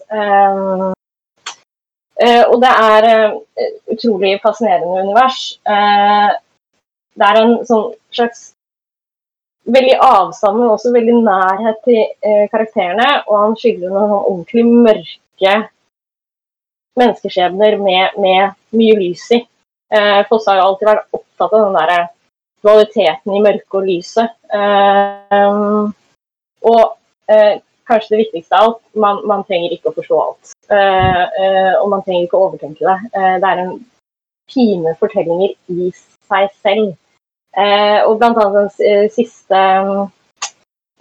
Og 2.50 2.56
det 2.64 2.72
er 2.74 3.08
utrolig 3.94 4.32
fascinerende 4.42 5.04
univers. 5.06 5.44
Det 5.62 7.30
er 7.30 7.40
en 7.44 7.54
sånn 7.70 7.94
slags 8.18 8.42
veldig 9.76 9.98
avstand, 10.04 10.60
men 10.60 10.74
også 10.74 10.94
veldig 10.94 11.18
nærhet 11.26 11.82
til 11.88 12.00
eh, 12.00 12.46
karakterene. 12.52 13.10
Og 13.28 13.36
han 13.44 13.58
skildrer 13.60 13.94
noen 13.94 14.10
sånn 14.12 14.30
ordentlig 14.32 14.66
mørke 14.70 15.56
menneskeskjebner 17.00 17.78
med, 17.82 18.20
med 18.20 18.58
mye 18.76 18.98
lys 19.00 19.26
i. 19.38 19.44
Eh, 19.94 20.22
Fosse 20.30 20.52
har 20.52 20.60
jo 20.60 20.68
alltid 20.70 20.92
vært 20.92 21.20
opptatt 21.20 21.56
av 21.56 21.66
den 21.66 21.80
der 21.80 22.10
dualiteten 22.66 23.36
i 23.38 23.42
mørke 23.46 23.80
og 23.80 23.88
lyset. 23.88 24.36
Eh, 24.54 25.90
og 26.70 26.82
eh, 27.32 27.60
kanskje 27.90 28.16
det 28.16 28.24
viktigste 28.26 28.56
av 28.58 28.68
alt, 28.68 28.82
man, 28.94 29.22
man 29.30 29.46
trenger 29.48 29.74
ikke 29.74 29.92
å 29.92 29.98
forstå 29.98 30.20
alt. 30.24 30.56
Eh, 30.70 31.24
eh, 31.44 31.74
og 31.80 31.88
man 31.94 32.04
trenger 32.06 32.28
ikke 32.28 32.40
å 32.40 32.50
overtenke 32.50 32.86
det. 32.86 32.98
Eh, 33.16 33.36
det 33.42 33.52
er 33.54 33.64
en 33.64 33.78
fine 34.50 34.96
fortellinger 35.00 35.56
i 35.74 35.92
seg 35.94 36.52
selv. 36.62 36.94
Eh, 37.58 38.00
og 38.06 38.20
blant 38.20 38.38
annet 38.38 38.78
den 38.78 38.88
eh, 38.88 39.08
siste 39.14 39.60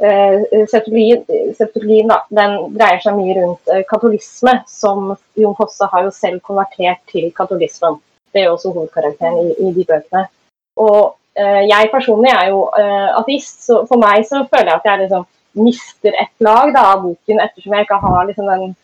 eh, 0.00 0.64
septologien, 0.71 2.12
den 2.33 2.57
dreier 2.76 3.02
seg 3.04 3.19
mye 3.19 3.37
rundt 3.37 3.73
eh, 3.75 3.84
katolisme, 3.89 4.58
som 4.71 5.13
Jon 5.37 5.56
Fosse 5.58 5.89
har 5.93 6.06
jo 6.06 6.15
selv 6.15 6.41
konvertert 6.47 7.02
til 7.13 7.28
katolismen. 7.37 8.00
Det 8.32 8.43
er 8.43 8.49
jo 8.49 8.56
også 8.56 8.73
hovedkarakteren 8.73 9.39
i, 9.45 9.54
i 9.69 9.73
de 9.76 9.87
bøkene. 9.89 10.25
Og 10.80 11.15
eh, 11.37 11.65
jeg 11.69 11.93
personlig 11.93 12.32
er 12.32 12.50
jo 12.52 12.65
eh, 12.80 13.08
ateist, 13.21 13.63
så 13.69 13.82
for 13.91 14.00
meg 14.00 14.25
så 14.28 14.47
føler 14.49 14.73
jeg 14.73 14.80
at 14.80 14.91
jeg 14.93 15.04
liksom 15.04 15.28
mister 15.58 16.15
et 16.15 16.34
lag 16.45 16.73
da, 16.75 16.91
av 16.95 17.04
boken, 17.04 17.41
ettersom 17.45 17.75
jeg 17.75 17.87
ikke 17.87 18.02
har 18.04 18.28
liksom 18.28 18.52
den 18.52 18.76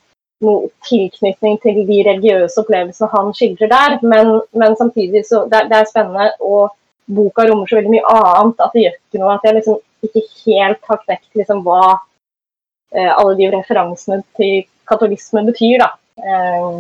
noe 0.45 0.69
tilknytning 0.85 1.59
til 1.63 1.85
de 1.89 1.99
religiøse 2.05 2.61
opplevelsene 2.61 3.11
han 3.13 3.31
skildrer 3.37 3.71
der. 3.71 3.99
Men, 4.03 4.41
men 4.53 4.75
samtidig 4.77 5.25
så 5.29 5.45
det, 5.51 5.67
det 5.71 5.79
er 5.79 5.89
spennende, 5.89 6.33
og 6.41 6.75
boka 7.07 7.47
rommer 7.49 7.69
så 7.69 7.79
veldig 7.79 7.93
mye 7.93 8.17
annet 8.17 8.63
at 8.65 8.75
det 8.75 8.85
gjør 8.85 8.99
ikke 8.99 9.23
noe 9.23 9.37
at 9.37 9.47
jeg 9.47 9.59
liksom 9.59 9.81
ikke 10.09 10.23
helt 10.45 10.91
har 10.91 11.01
knekt 11.05 11.41
liksom 11.41 11.63
hva 11.67 11.81
eh, 11.93 13.11
alle 13.11 13.35
de 13.41 13.51
referansene 13.55 14.21
til 14.39 14.65
katolisme 14.89 15.45
betyr, 15.49 15.85
da. 15.85 15.91
Eh, 16.21 16.79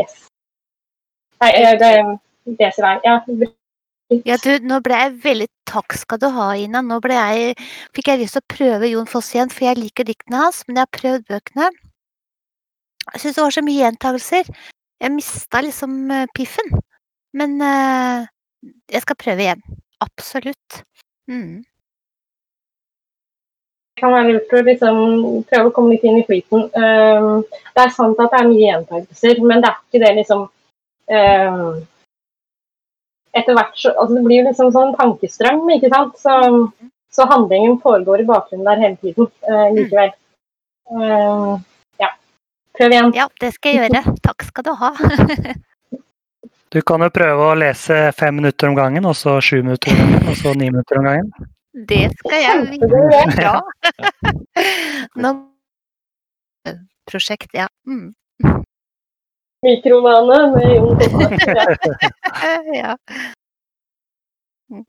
yes. 0.00 0.26
Nei, 1.42 1.52
det 1.80 1.92
leser 2.58 2.88
er 2.88 3.00
Ja. 3.04 3.20
Ja, 4.24 4.38
du, 4.40 4.54
nå 4.64 4.78
ble 4.80 4.96
jeg 4.96 5.16
veldig 5.20 5.46
Takk 5.68 5.92
skal 6.00 6.16
du 6.22 6.30
ha, 6.32 6.46
Ina. 6.56 6.80
Nå 6.80 6.96
ble 7.04 7.12
jeg, 7.12 7.66
fikk 7.92 8.08
jeg 8.08 8.22
lyst 8.22 8.38
til 8.38 8.40
å 8.40 8.52
prøve 8.54 8.88
Jon 8.88 9.10
Foss 9.10 9.34
igjen, 9.34 9.50
for 9.52 9.66
jeg 9.66 9.76
liker 9.76 10.06
diktene 10.08 10.46
hans, 10.46 10.62
men 10.64 10.78
jeg 10.78 10.86
har 10.86 10.96
prøvd 10.96 11.26
bøkene. 11.28 11.66
Jeg 13.12 13.20
syns 13.20 13.36
det 13.36 13.44
var 13.44 13.54
så 13.56 13.64
mye 13.66 13.82
gjentagelser. 13.82 14.48
Jeg 15.04 15.12
mista 15.12 15.60
liksom 15.64 15.98
eh, 16.14 16.24
piffen. 16.32 16.72
Men 17.36 17.60
eh, 17.60 18.24
jeg 18.62 19.02
skal 19.04 19.18
prøve 19.18 19.44
igjen. 19.44 19.62
Absolutt. 20.04 20.82
Mm. 21.30 21.64
Det 23.94 24.02
kan 24.02 24.14
være 24.14 24.32
lurt 24.32 24.54
å 24.54 24.62
liksom 24.66 24.98
prøve 25.50 25.70
å 25.70 25.74
komme 25.74 25.94
litt 25.94 26.06
inn 26.06 26.20
i 26.20 26.26
flyten. 26.26 26.68
Um, 26.74 27.44
det 27.74 27.84
er 27.84 27.94
sant 27.94 28.20
at 28.22 28.32
det 28.32 28.40
er 28.40 28.50
mye 28.50 28.66
gjentakelser, 28.66 29.40
men 29.44 29.64
det 29.64 29.70
er 29.70 29.80
ikke 29.80 30.02
det 30.04 30.12
liksom 30.20 30.44
um, 30.48 31.80
Etter 33.36 33.54
hvert 33.54 33.74
så 33.76 33.90
altså 33.92 34.14
Det 34.16 34.22
blir 34.24 34.40
jo 34.40 34.44
liksom 34.46 34.70
sånn 34.74 34.94
tankestrøm, 34.98 35.66
ikke 35.74 35.90
sant. 35.92 36.14
Så, 36.18 36.32
så 37.14 37.26
handlingen 37.28 37.76
foregår 37.82 38.22
i 38.22 38.28
bakgrunnen 38.30 38.70
der 38.70 38.82
hele 38.86 38.96
tiden 39.02 39.28
uh, 39.50 39.68
likevel. 39.76 40.14
Um, 40.88 41.58
ja. 42.00 42.14
Prøv 42.78 42.94
igjen. 42.94 43.14
Ja, 43.18 43.28
det 43.42 43.52
skal 43.58 43.74
jeg 43.74 43.90
gjøre. 43.90 44.16
Takk 44.24 44.46
skal 44.48 44.70
du 44.70 44.72
ha. 44.80 44.94
Du 46.68 46.82
kan 46.84 47.00
jo 47.00 47.08
prøve 47.08 47.46
å 47.48 47.56
lese 47.56 48.10
fem 48.16 48.36
minutter 48.36 48.68
om 48.68 48.76
gangen, 48.76 49.06
og 49.08 49.16
så 49.16 49.38
sju 49.40 49.62
minutter 49.62 49.94
om 49.94 50.00
gangen, 50.02 50.26
og 50.28 50.36
så 50.36 50.52
ni 50.52 50.68
minutter 50.68 51.00
om 51.00 51.08
gangen. 51.08 51.30
Det 51.88 52.02
skal 52.18 52.42
jeg 52.44 52.80
gjøre. 52.82 53.22
Ja. 53.40 53.54
Nå 55.22 55.32
Prosjekt, 57.08 57.54
ja. 57.56 57.70
Mm. 57.88 58.12
Mikromane 59.64 60.38
med 60.52 60.74
Jon 60.74 60.98
Fosse. 61.00 61.78
Ja. 62.44 62.60
ja. 62.74 62.96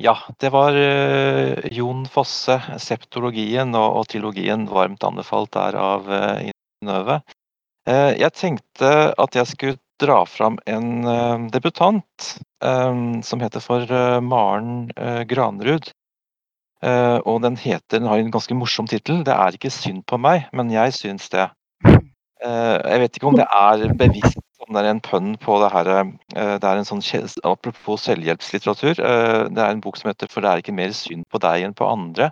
Ja, 0.04 0.18
det 0.44 0.50
var 0.52 0.76
uh, 0.76 1.56
Jon 1.72 2.04
Fosse, 2.12 2.58
septologien 2.84 3.72
og, 3.80 4.02
og 4.02 4.10
trilogien 4.12 4.66
varmt 4.68 5.06
anbefalt 5.08 5.54
der 5.56 5.78
av 5.80 6.10
uh, 6.12 6.42
Innøve. 6.44 7.22
Uh, 7.88 8.12
jeg 8.20 8.36
tenkte 8.36 8.90
at 9.16 9.40
jeg 9.40 9.48
skulle 9.48 9.80
dra 10.00 10.26
fram 10.26 10.58
en 10.66 11.06
uh, 11.06 11.48
debutant 11.52 12.30
um, 12.64 13.22
som 13.24 13.42
heter 13.44 13.64
for 13.64 13.86
uh, 13.92 14.20
Maren 14.24 14.90
uh, 14.98 15.24
Granrud. 15.30 15.94
Og 16.80 17.42
den 17.44 17.58
heter, 17.60 18.00
den 18.00 18.06
har 18.08 18.22
en 18.22 18.30
ganske 18.32 18.56
morsom 18.56 18.86
tittel. 18.88 19.18
'Det 19.28 19.34
er 19.36 19.56
ikke 19.58 19.68
synd 19.68 20.06
på 20.08 20.16
meg, 20.16 20.46
men 20.56 20.70
jeg 20.72 20.94
syns 20.96 21.26
det'. 21.28 21.50
Jeg 22.40 23.02
vet 23.02 23.18
ikke 23.18 23.28
om 23.28 23.36
det 23.36 23.48
er 23.52 23.92
bevisst 24.00 24.40
om 24.64 24.72
det 24.78 24.86
er 24.86 24.88
en 24.94 25.02
pønn 25.04 25.34
på 25.44 25.58
det 25.60 25.74
her 25.74 25.90
Det 26.32 26.64
er 26.70 26.80
en 26.80 26.88
sånn 26.88 27.04
Apropos 27.44 28.08
selvhjelpslitteratur. 28.08 28.96
Det 28.96 29.60
er 29.60 29.74
en 29.74 29.84
bok 29.84 30.00
som 30.00 30.08
heter 30.08 30.32
'For 30.32 30.40
det 30.40 30.50
er 30.54 30.64
ikke 30.64 30.78
mer 30.80 30.96
synd 30.96 31.28
på 31.28 31.44
deg 31.44 31.68
enn 31.68 31.76
på 31.76 31.84
andre'. 31.84 32.32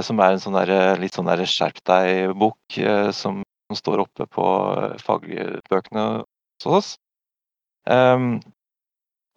Som 0.00 0.24
er 0.24 0.32
en 0.32 0.40
sånn 0.40 0.56
der, 0.56 0.96
litt 0.96 1.12
sånn 1.12 1.28
skjerp 1.28 1.84
deg-bok 1.84 2.80
som 3.12 3.44
som 3.68 3.76
står 3.76 4.00
oppe 4.00 4.26
på 4.32 4.44
fagbøkene 5.04 6.04
hos 6.64 6.78
oss. 6.78 6.90
Um, 7.88 8.38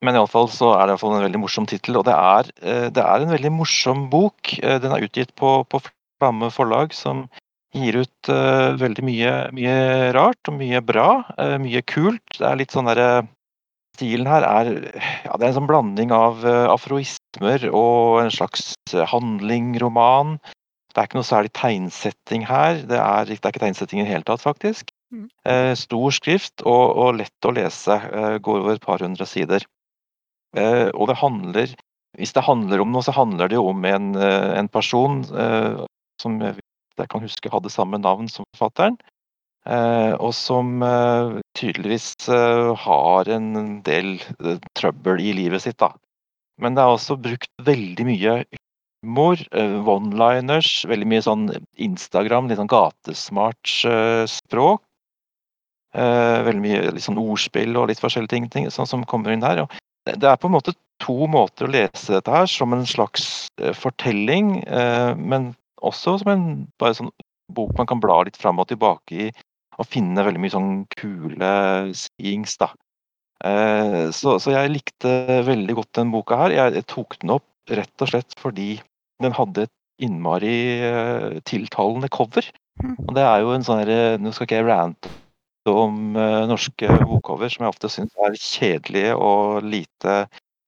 men 0.01 0.17
iallfall 0.17 0.49
så 0.49 0.73
er 0.79 0.89
det 0.89 0.97
en 0.97 1.21
veldig 1.21 1.41
morsom 1.43 1.67
tittel, 1.69 1.99
og 1.99 2.07
det 2.07 2.15
er, 2.17 2.47
eh, 2.65 2.87
det 2.89 3.03
er 3.05 3.21
en 3.21 3.33
veldig 3.35 3.51
morsom 3.53 4.07
bok. 4.09 4.55
Eh, 4.57 4.79
Den 4.81 4.95
er 4.95 5.05
utgitt 5.05 5.35
på, 5.37 5.61
på 5.69 5.81
Flamme 6.21 6.49
forlag, 6.53 6.93
som 6.93 7.27
gir 7.73 7.95
ut 8.03 8.29
uh, 8.29 8.75
veldig 8.77 9.03
mye, 9.07 9.31
mye 9.55 9.75
rart 10.13 10.49
og 10.51 10.57
mye 10.59 10.81
bra. 10.85 11.23
Uh, 11.37 11.55
mye 11.61 11.81
kult. 11.87 12.35
Det 12.35 12.45
er 12.45 12.59
litt 12.59 12.75
sånn 12.75 12.89
derre 12.89 13.27
Stilen 13.97 14.27
her 14.29 14.45
er 14.47 14.69
ja, 14.71 15.33
det 15.35 15.43
er 15.43 15.49
en 15.49 15.57
sånn 15.57 15.67
blanding 15.69 16.13
av 16.15 16.45
uh, 16.45 16.69
afroismer 16.71 17.65
og 17.69 18.21
en 18.21 18.31
slags 18.33 18.71
handlingroman. 19.11 20.37
Det 20.91 21.01
er 21.01 21.09
ikke 21.09 21.19
noe 21.19 21.27
særlig 21.27 21.51
tegnsetting 21.57 22.45
her. 22.47 22.79
Det 22.87 22.97
er, 22.97 23.27
det 23.27 23.37
er 23.39 23.51
ikke 23.51 23.63
tegnsetting 23.65 24.01
i 24.01 24.05
det 24.05 24.13
hele 24.13 24.27
tatt, 24.27 24.43
faktisk. 24.43 24.93
Mm. 25.11 25.27
Eh, 25.43 25.73
stor 25.75 26.13
skrift 26.15 26.63
og, 26.63 26.83
og 26.95 27.17
lett 27.19 27.47
å 27.47 27.53
lese. 27.55 27.97
Eh, 27.99 28.37
går 28.43 28.61
over 28.63 28.77
et 28.77 28.83
par 28.85 29.03
hundre 29.03 29.27
sider. 29.27 29.65
Eh, 30.57 30.87
og 30.91 31.09
det 31.11 31.19
handler 31.21 31.73
Hvis 32.19 32.33
det 32.35 32.43
handler 32.43 32.81
om 32.83 32.91
noe, 32.91 33.03
så 33.03 33.13
handler 33.15 33.47
det 33.47 33.55
jo 33.55 33.69
om 33.71 33.85
en, 33.87 34.15
en 34.19 34.67
person 34.67 35.21
som 36.19 36.33
jeg, 36.43 36.57
kan 37.07 37.23
huske 37.23 37.51
hadde 37.53 37.71
samme 37.71 38.01
navn 38.03 38.27
som 38.27 38.43
forfatteren. 38.51 38.97
Og 40.19 40.33
som 40.35 40.83
tydeligvis 41.55 42.27
har 42.27 43.31
en 43.31 43.79
del 43.87 44.19
trøbbel 44.75 45.23
i 45.23 45.31
livet 45.39 45.63
sitt. 45.63 45.79
da. 45.79 45.93
Men 46.59 46.75
det 46.75 46.83
er 46.83 46.91
også 46.97 47.15
brukt 47.15 47.47
veldig 47.63 48.09
mye 48.11 48.35
humor, 48.51 49.39
one-liners, 49.95 50.83
veldig 50.91 51.07
mye 51.15 51.23
sånn 51.23 51.47
Instagram, 51.79 52.51
litt 52.51 52.59
sånn 52.59 52.75
gatesmart 52.75 53.77
språk. 54.35 54.83
Eh, 55.91 56.37
veldig 56.47 56.61
mye 56.63 57.01
sånn 57.03 57.19
ordspill 57.19 57.75
og 57.75 57.89
litt 57.89 57.99
forskjellige 57.99 58.31
ting, 58.31 58.45
ting 58.51 58.69
sånn 58.71 58.87
som 58.87 59.03
kommer 59.09 59.33
inn 59.33 59.43
her. 59.43 59.65
Det 60.07 60.27
er 60.27 60.39
på 60.39 60.47
en 60.47 60.55
måte 60.55 60.73
to 61.03 61.27
måter 61.29 61.67
å 61.67 61.73
lese 61.73 62.15
dette 62.15 62.31
her, 62.31 62.47
som 62.47 62.71
en 62.75 62.85
slags 62.87 63.25
eh, 63.61 63.73
fortelling, 63.75 64.61
eh, 64.63 65.11
men 65.17 65.51
også 65.83 66.19
som 66.21 66.31
en 66.31 66.45
bare 66.81 66.95
sånn 66.97 67.11
bok 67.51 67.73
man 67.75 67.89
kan 67.89 67.99
bla 67.99 68.21
litt 68.23 68.39
fram 68.39 68.61
og 68.61 68.69
tilbake 68.69 69.27
i 69.27 69.31
og 69.79 69.87
finne 69.89 70.23
veldig 70.23 70.39
mye 70.43 70.53
sånn 70.53 70.71
kule 70.99 71.51
sayings, 71.97 72.53
da. 72.61 72.69
Eh, 73.47 74.07
så, 74.13 74.37
så 74.39 74.53
jeg 74.53 74.75
likte 74.75 75.41
veldig 75.47 75.75
godt 75.79 75.95
den 75.97 76.13
boka 76.13 76.37
her. 76.43 76.53
Jeg, 76.53 76.85
tok 76.91 77.17
den 77.23 77.33
opp 77.35 77.71
rett 77.71 78.03
og 78.03 78.11
slett 78.11 78.35
fordi 78.39 78.75
den 79.23 79.33
hadde 79.35 79.65
et 79.65 79.73
innmari 80.01 81.41
tiltalende 81.47 82.09
cover. 82.13 82.45
Mm. 82.81 82.95
Og 83.07 83.11
det 83.17 83.25
er 83.25 83.43
jo 83.43 83.51
en 83.55 83.65
sånn 83.65 83.81
herre 83.83 84.21
Nå 84.21 84.31
skal 84.33 84.47
ikke 84.47 84.61
jeg 84.61 84.69
rante 84.69 85.11
om 85.69 86.15
eh, 86.15 86.47
norske 86.49 86.87
bokcover, 87.03 87.51
som 87.51 87.65
jeg 87.65 87.73
ofte 87.73 87.91
syns 87.91 88.15
er 88.25 88.37
kjedelige 88.39 89.17
og 89.17 89.67
lite 89.67 90.15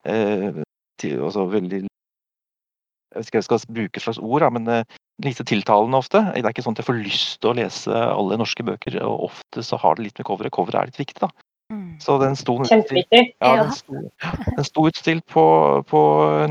eh, 0.06 0.62
til, 1.02 1.24
altså 1.24 1.48
veldig 1.50 1.84
Jeg 3.14 3.22
vet 3.22 3.28
ikke 3.28 3.38
om 3.38 3.42
jeg 3.42 3.48
skal 3.48 3.74
bruke 3.78 3.98
et 4.00 4.06
slags 4.06 4.22
ord, 4.22 4.42
da, 4.42 4.50
men 4.54 4.70
eh, 4.70 5.00
lite 5.24 5.46
tiltalende 5.46 5.98
ofte. 5.98 6.22
Det 6.34 6.44
er 6.44 6.54
ikke 6.54 6.66
sånn 6.66 6.78
at 6.78 6.84
jeg 6.84 6.90
får 6.90 7.02
lyst 7.02 7.40
til 7.42 7.52
å 7.52 7.58
lese 7.58 8.04
alle 8.04 8.38
norske 8.42 8.66
bøker, 8.66 9.00
og 9.06 9.30
ofte 9.30 9.66
så 9.66 9.78
har 9.82 9.98
det 9.98 10.08
litt 10.08 10.22
med 10.22 10.30
coveret. 10.30 10.54
Coveret 10.54 10.80
er 10.82 10.90
litt 10.90 11.02
viktig, 11.02 11.22
da. 11.22 11.30
Mm. 11.72 11.96
Så 12.02 12.18
den 12.22 12.36
sto 12.36 12.58
utstilt, 12.60 13.14
ja, 13.40 13.54
den 13.64 13.72
sto, 13.72 14.02
den 14.58 14.66
sto 14.68 14.84
utstilt 14.90 15.26
på, 15.32 15.46
på 15.90 16.02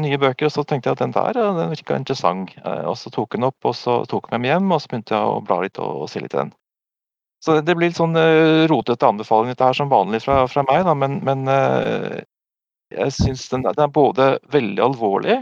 nye 0.00 0.18
bøker, 0.18 0.48
og 0.48 0.54
så 0.54 0.64
tenkte 0.66 0.90
jeg 0.90 0.96
at 0.96 1.02
den 1.04 1.14
der 1.14 1.36
den 1.36 1.74
virka 1.74 1.98
interessant. 1.98 2.54
Eh, 2.62 2.86
Og 2.88 2.96
så 2.98 3.10
tok 3.10 3.34
jeg 3.34 3.42
den 3.42 3.50
opp, 3.50 3.58
og 3.68 3.76
så 3.76 4.00
tok 4.10 4.30
jeg 4.30 4.38
den 4.38 4.46
med 4.46 4.54
hjem, 4.54 4.72
og 4.72 4.82
så 4.82 4.90
begynte 4.90 5.14
jeg 5.18 5.34
å 5.34 5.42
bla 5.46 5.60
litt 5.62 5.78
og, 5.82 6.04
og 6.06 6.10
se 6.10 6.22
litt 6.22 6.34
i 6.34 6.40
den. 6.44 6.54
Så 7.42 7.56
det 7.60 7.74
blir 7.74 7.90
litt 7.90 7.98
sånn 7.98 8.14
uh, 8.14 8.68
rotete 8.70 9.08
anbefaling 9.08 9.50
dette 9.50 9.66
her 9.66 9.74
som 9.76 9.90
vanlig 9.90 10.22
fra, 10.22 10.44
fra 10.50 10.62
meg, 10.68 10.84
da, 10.86 10.94
men, 10.94 11.18
men 11.26 11.42
uh, 11.50 12.20
jeg 12.94 13.14
syns 13.16 13.48
den, 13.50 13.66
den 13.66 13.82
er 13.82 13.90
både 13.90 14.28
veldig 14.54 14.84
alvorlig, 14.84 15.40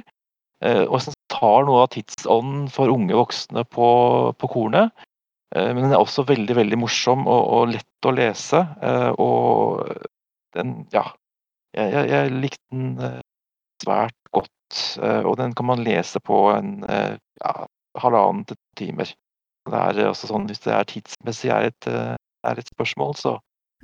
uh, 0.65 0.85
og 0.87 0.97
jeg 0.97 1.13
tar 1.35 1.69
noe 1.69 1.85
av 1.85 1.93
tidsånden 1.93 2.71
for 2.73 2.93
unge 2.93 3.19
voksne 3.19 3.67
på, 3.69 3.91
på 4.41 4.53
kornet. 4.53 5.07
Men 5.51 5.81
den 5.81 5.91
er 5.91 5.99
også 5.99 6.23
veldig 6.29 6.55
veldig 6.55 6.77
morsom 6.79 7.25
og, 7.27 7.41
og 7.51 7.71
lett 7.73 8.07
å 8.07 8.13
lese. 8.15 8.61
Og 9.19 9.81
den 10.55 10.77
Ja. 10.95 11.09
Jeg, 11.75 11.91
jeg, 11.91 12.07
jeg 12.13 12.37
likte 12.37 12.61
den 12.71 13.17
svært 13.83 14.15
godt. 14.31 14.79
Og 15.27 15.35
den 15.41 15.57
kan 15.59 15.67
man 15.73 15.83
lese 15.83 16.23
på 16.23 16.39
en 16.53 16.85
ja, 16.87 17.55
halvannen 17.99 18.45
til 18.47 18.61
timer. 18.79 19.11
Det 19.71 20.05
er 20.05 20.11
også 20.11 20.31
sånn, 20.31 20.49
Hvis 20.51 20.63
det 20.65 20.75
er 20.77 20.89
tidsmessig 20.89 21.53
er 21.55 21.71
et, 21.71 21.91
eh, 21.91 22.17
er 22.49 22.61
et 22.61 22.73
spørsmål, 22.73 23.15
så, 23.21 23.37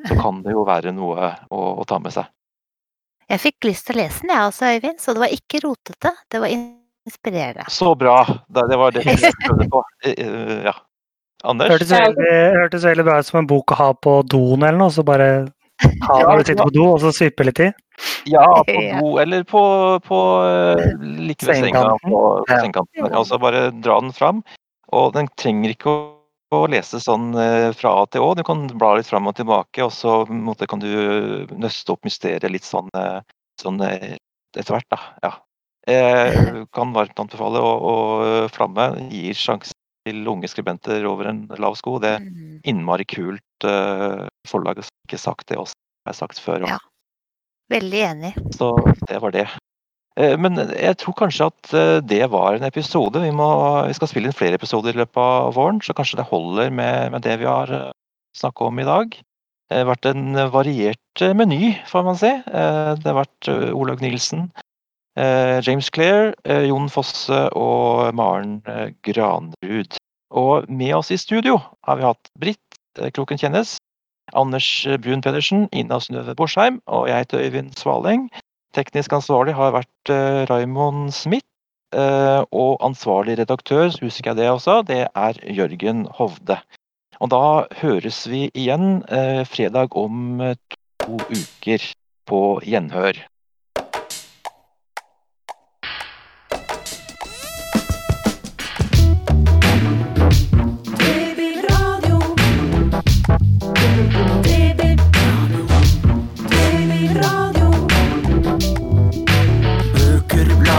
så 0.06 0.18
kan 0.20 0.42
det 0.44 0.56
jo 0.56 0.64
være 0.66 0.94
noe 0.96 1.32
å, 1.50 1.60
å 1.82 1.86
ta 1.88 2.00
med 2.02 2.14
seg. 2.16 2.28
Jeg 3.26 3.42
fikk 3.42 3.66
lyst 3.66 3.88
til 3.88 3.96
å 3.96 4.02
lese 4.04 4.22
den, 4.22 4.34
jeg 4.34 4.50
også, 4.50 4.72
Øyvind. 4.76 5.00
Så 5.02 5.14
det 5.16 5.22
var 5.24 5.32
ikke 5.34 5.62
rotete. 5.64 6.12
Det 6.30 6.42
var 6.42 6.52
inspirerende. 6.54 7.64
Så 7.74 7.94
bra! 7.98 8.20
Det, 8.46 8.68
det 8.70 8.78
var 8.78 8.94
det 8.94 9.06
jeg 9.06 9.32
prøvde 9.46 9.70
på. 9.72 9.82
Eh, 10.06 10.14
eh, 10.18 10.60
Ja. 10.70 10.76
Anders? 11.44 11.68
Hørtes 11.68 11.90
veldig, 11.92 12.30
hørtes 12.56 12.84
veldig 12.86 13.04
bra 13.06 13.18
ut 13.20 13.26
som 13.28 13.38
en 13.42 13.48
bok 13.50 13.74
å 13.74 13.76
ha 13.78 13.88
på 14.02 14.12
doen 14.26 14.64
eller 14.64 14.78
noe, 14.80 14.90
så 14.90 15.04
bare 15.06 15.26
ha 16.06 16.14
når 16.22 16.40
du 16.40 16.48
sitter 16.48 16.62
på 16.62 16.72
do, 16.74 16.86
og 16.94 17.02
så 17.02 17.12
svippe 17.14 17.44
litt 17.44 17.60
i. 17.60 17.66
Ja, 18.32 18.46
på 18.64 18.76
do 18.96 19.10
eller 19.22 19.44
på, 19.48 19.62
på 20.06 20.20
eh, 20.48 20.94
like 21.28 21.46
ved 21.46 21.60
senga. 21.60 21.84
På, 22.02 22.22
på 22.48 22.86
Ja. 22.96 23.10
Altså 23.10 23.38
bare 23.42 23.68
dra 23.84 24.00
den 24.00 24.14
fram. 24.16 24.40
Og 24.94 25.12
den 25.16 25.26
trenger 25.40 25.72
ikke 25.74 25.90
å, 25.90 25.96
å 26.54 26.66
lese 26.70 27.00
sånn 27.02 27.32
eh, 27.34 27.72
fra 27.74 27.94
A 28.02 28.04
til 28.06 28.22
Å. 28.22 28.34
Du 28.38 28.42
kan 28.46 28.66
bla 28.78 28.94
litt 28.98 29.08
fram 29.10 29.26
og 29.26 29.34
tilbake, 29.38 29.82
og 29.86 29.90
så 29.94 30.20
måte, 30.30 30.68
kan 30.70 30.78
du 30.82 31.46
nøste 31.58 31.92
opp 31.96 32.04
mysteriet 32.06 32.46
litt 32.50 32.66
sånn, 32.66 32.90
eh, 32.94 33.18
sånn 33.62 33.80
eh, 33.82 34.14
etter 34.56 34.76
hvert. 34.76 34.88
da, 34.94 35.00
ja. 35.26 35.32
Jeg 35.86 36.66
kan 36.76 36.94
varmt 36.94 37.18
anbefale, 37.22 37.60
og, 37.62 37.82
og 37.90 38.50
Flamme 38.54 38.90
gir 39.10 39.34
sjanse 39.38 39.74
til 40.06 40.22
unge 40.30 40.46
skribenter 40.50 41.02
over 41.10 41.26
en 41.32 41.44
lav 41.58 41.74
sko. 41.78 41.98
Det 42.02 42.14
er 42.16 42.20
Mm. 42.26 42.60
innmari 42.64 43.04
kult 43.10 43.64
uh, 43.66 44.26
forlag. 44.48 44.78
Ikke 45.06 45.18
sagt 45.18 45.48
det 45.50 45.58
også, 45.58 45.74
har 46.06 46.14
sagt 46.14 46.38
før. 46.42 46.62
og 46.62 46.70
Ja. 46.70 46.78
Veldig 47.70 48.02
enig. 48.06 48.30
så 48.54 48.70
det 49.08 49.18
var 49.22 49.34
det. 49.34 49.46
Eh, 50.16 50.36
Men 50.40 50.56
jeg 50.72 50.96
tror 51.02 51.16
kanskje 51.18 51.50
at 51.50 51.74
eh, 51.76 52.00
det 52.00 52.24
var 52.32 52.56
en 52.56 52.66
episode. 52.68 53.20
Vi, 53.22 53.30
må, 53.30 53.48
vi 53.86 53.96
skal 53.96 54.10
spille 54.10 54.30
inn 54.30 54.36
flere 54.36 54.58
episoder 54.58 54.94
i 54.94 55.02
løpet 55.02 55.20
av 55.22 55.54
våren, 55.56 55.80
så 55.84 55.96
kanskje 55.96 56.20
det 56.22 56.30
holder 56.30 56.70
med, 56.70 57.12
med 57.12 57.22
det 57.26 57.38
vi 57.42 57.48
har 57.50 57.72
snakka 58.36 58.70
om 58.70 58.78
i 58.80 58.86
dag. 58.88 59.16
Det 59.66 59.80
har 59.80 59.88
vært 59.88 60.06
en 60.12 60.38
variert 60.54 61.22
eh, 61.24 61.34
meny, 61.34 61.74
får 61.90 62.06
man 62.06 62.18
si. 62.20 62.30
Eh, 62.30 62.92
Det 63.00 63.10
har 63.10 63.20
vært 63.22 63.50
eh, 63.50 63.72
Olaug 63.74 64.02
Nilsen, 64.04 64.46
eh, 65.18 65.58
James 65.66 65.90
eh, 65.98 66.66
Jon 66.68 66.88
Fosse 66.92 67.48
og 67.58 68.14
Maren 68.14 68.60
eh, 68.66 68.92
Granrud. 69.02 69.98
Og 70.36 70.70
med 70.70 70.94
oss 70.94 71.10
i 71.10 71.18
studio 71.18 71.58
har 71.86 71.98
vi 71.98 72.06
hatt 72.06 72.30
Britt 72.38 72.78
eh, 73.00 73.10
Kroken 73.10 73.38
Kjennes, 73.38 73.76
Anders 74.34 74.86
Brun 75.02 75.22
Pedersen, 75.22 75.68
Ina 75.72 76.00
Synnøve 76.02 76.34
Borsheim 76.34 76.80
og 76.86 77.06
jeg 77.10 77.26
heter 77.26 77.44
Øyvind 77.46 77.76
Svaleng. 77.78 78.28
Teknisk 78.76 79.14
ansvarlig 79.16 79.56
har 79.56 79.72
vært 79.72 80.12
uh, 80.12 80.44
Raymond 80.50 81.14
Smith. 81.16 81.48
eh, 81.94 82.42
og 82.52 82.82
ansvarlig 82.84 83.38
redaktør, 83.38 83.88
så 83.90 84.04
husker 84.04 84.32
jeg 84.32 84.40
det 84.40 84.50
også, 84.50 84.82
det 84.86 85.06
er 85.06 85.38
Jørgen 85.54 86.06
Hovde. 86.18 86.58
Og 87.20 87.30
da 87.32 87.66
høres 87.80 88.24
vi 88.28 88.46
igjen 88.52 89.00
eh, 89.08 89.44
fredag 89.48 89.96
om 89.96 90.42
eh, 90.44 90.58
to 91.00 91.16
uker 91.30 91.86
på 92.28 92.42
gjenhør. 92.66 93.22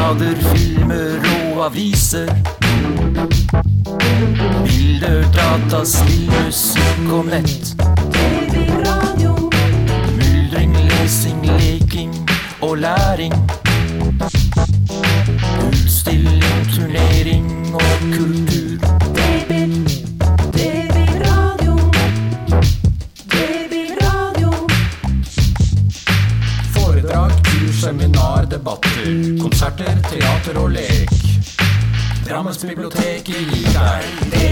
Blader, 0.07 0.35
filmer 0.55 1.19
og 1.55 1.65
aviser. 1.65 2.27
Bilder, 4.65 5.23
data, 5.33 5.83
spill, 5.85 6.31
musikk 6.45 7.11
og 7.11 7.25
nett. 7.25 7.73
TV, 8.13 8.69
radio. 8.87 9.33
Myldring, 10.15 10.77
lesing, 10.89 11.45
leking 11.59 12.13
og 12.61 12.77
læring. 12.77 13.33
Utstilling, 15.67 16.71
turnering 16.75 17.75
og 17.75 17.81
kultur. 18.13 18.56
Drammens 32.37 32.59
bibliotek 32.61 33.25
gir 33.25 33.47
deg 33.49 33.65
Babyradio. 33.73 34.46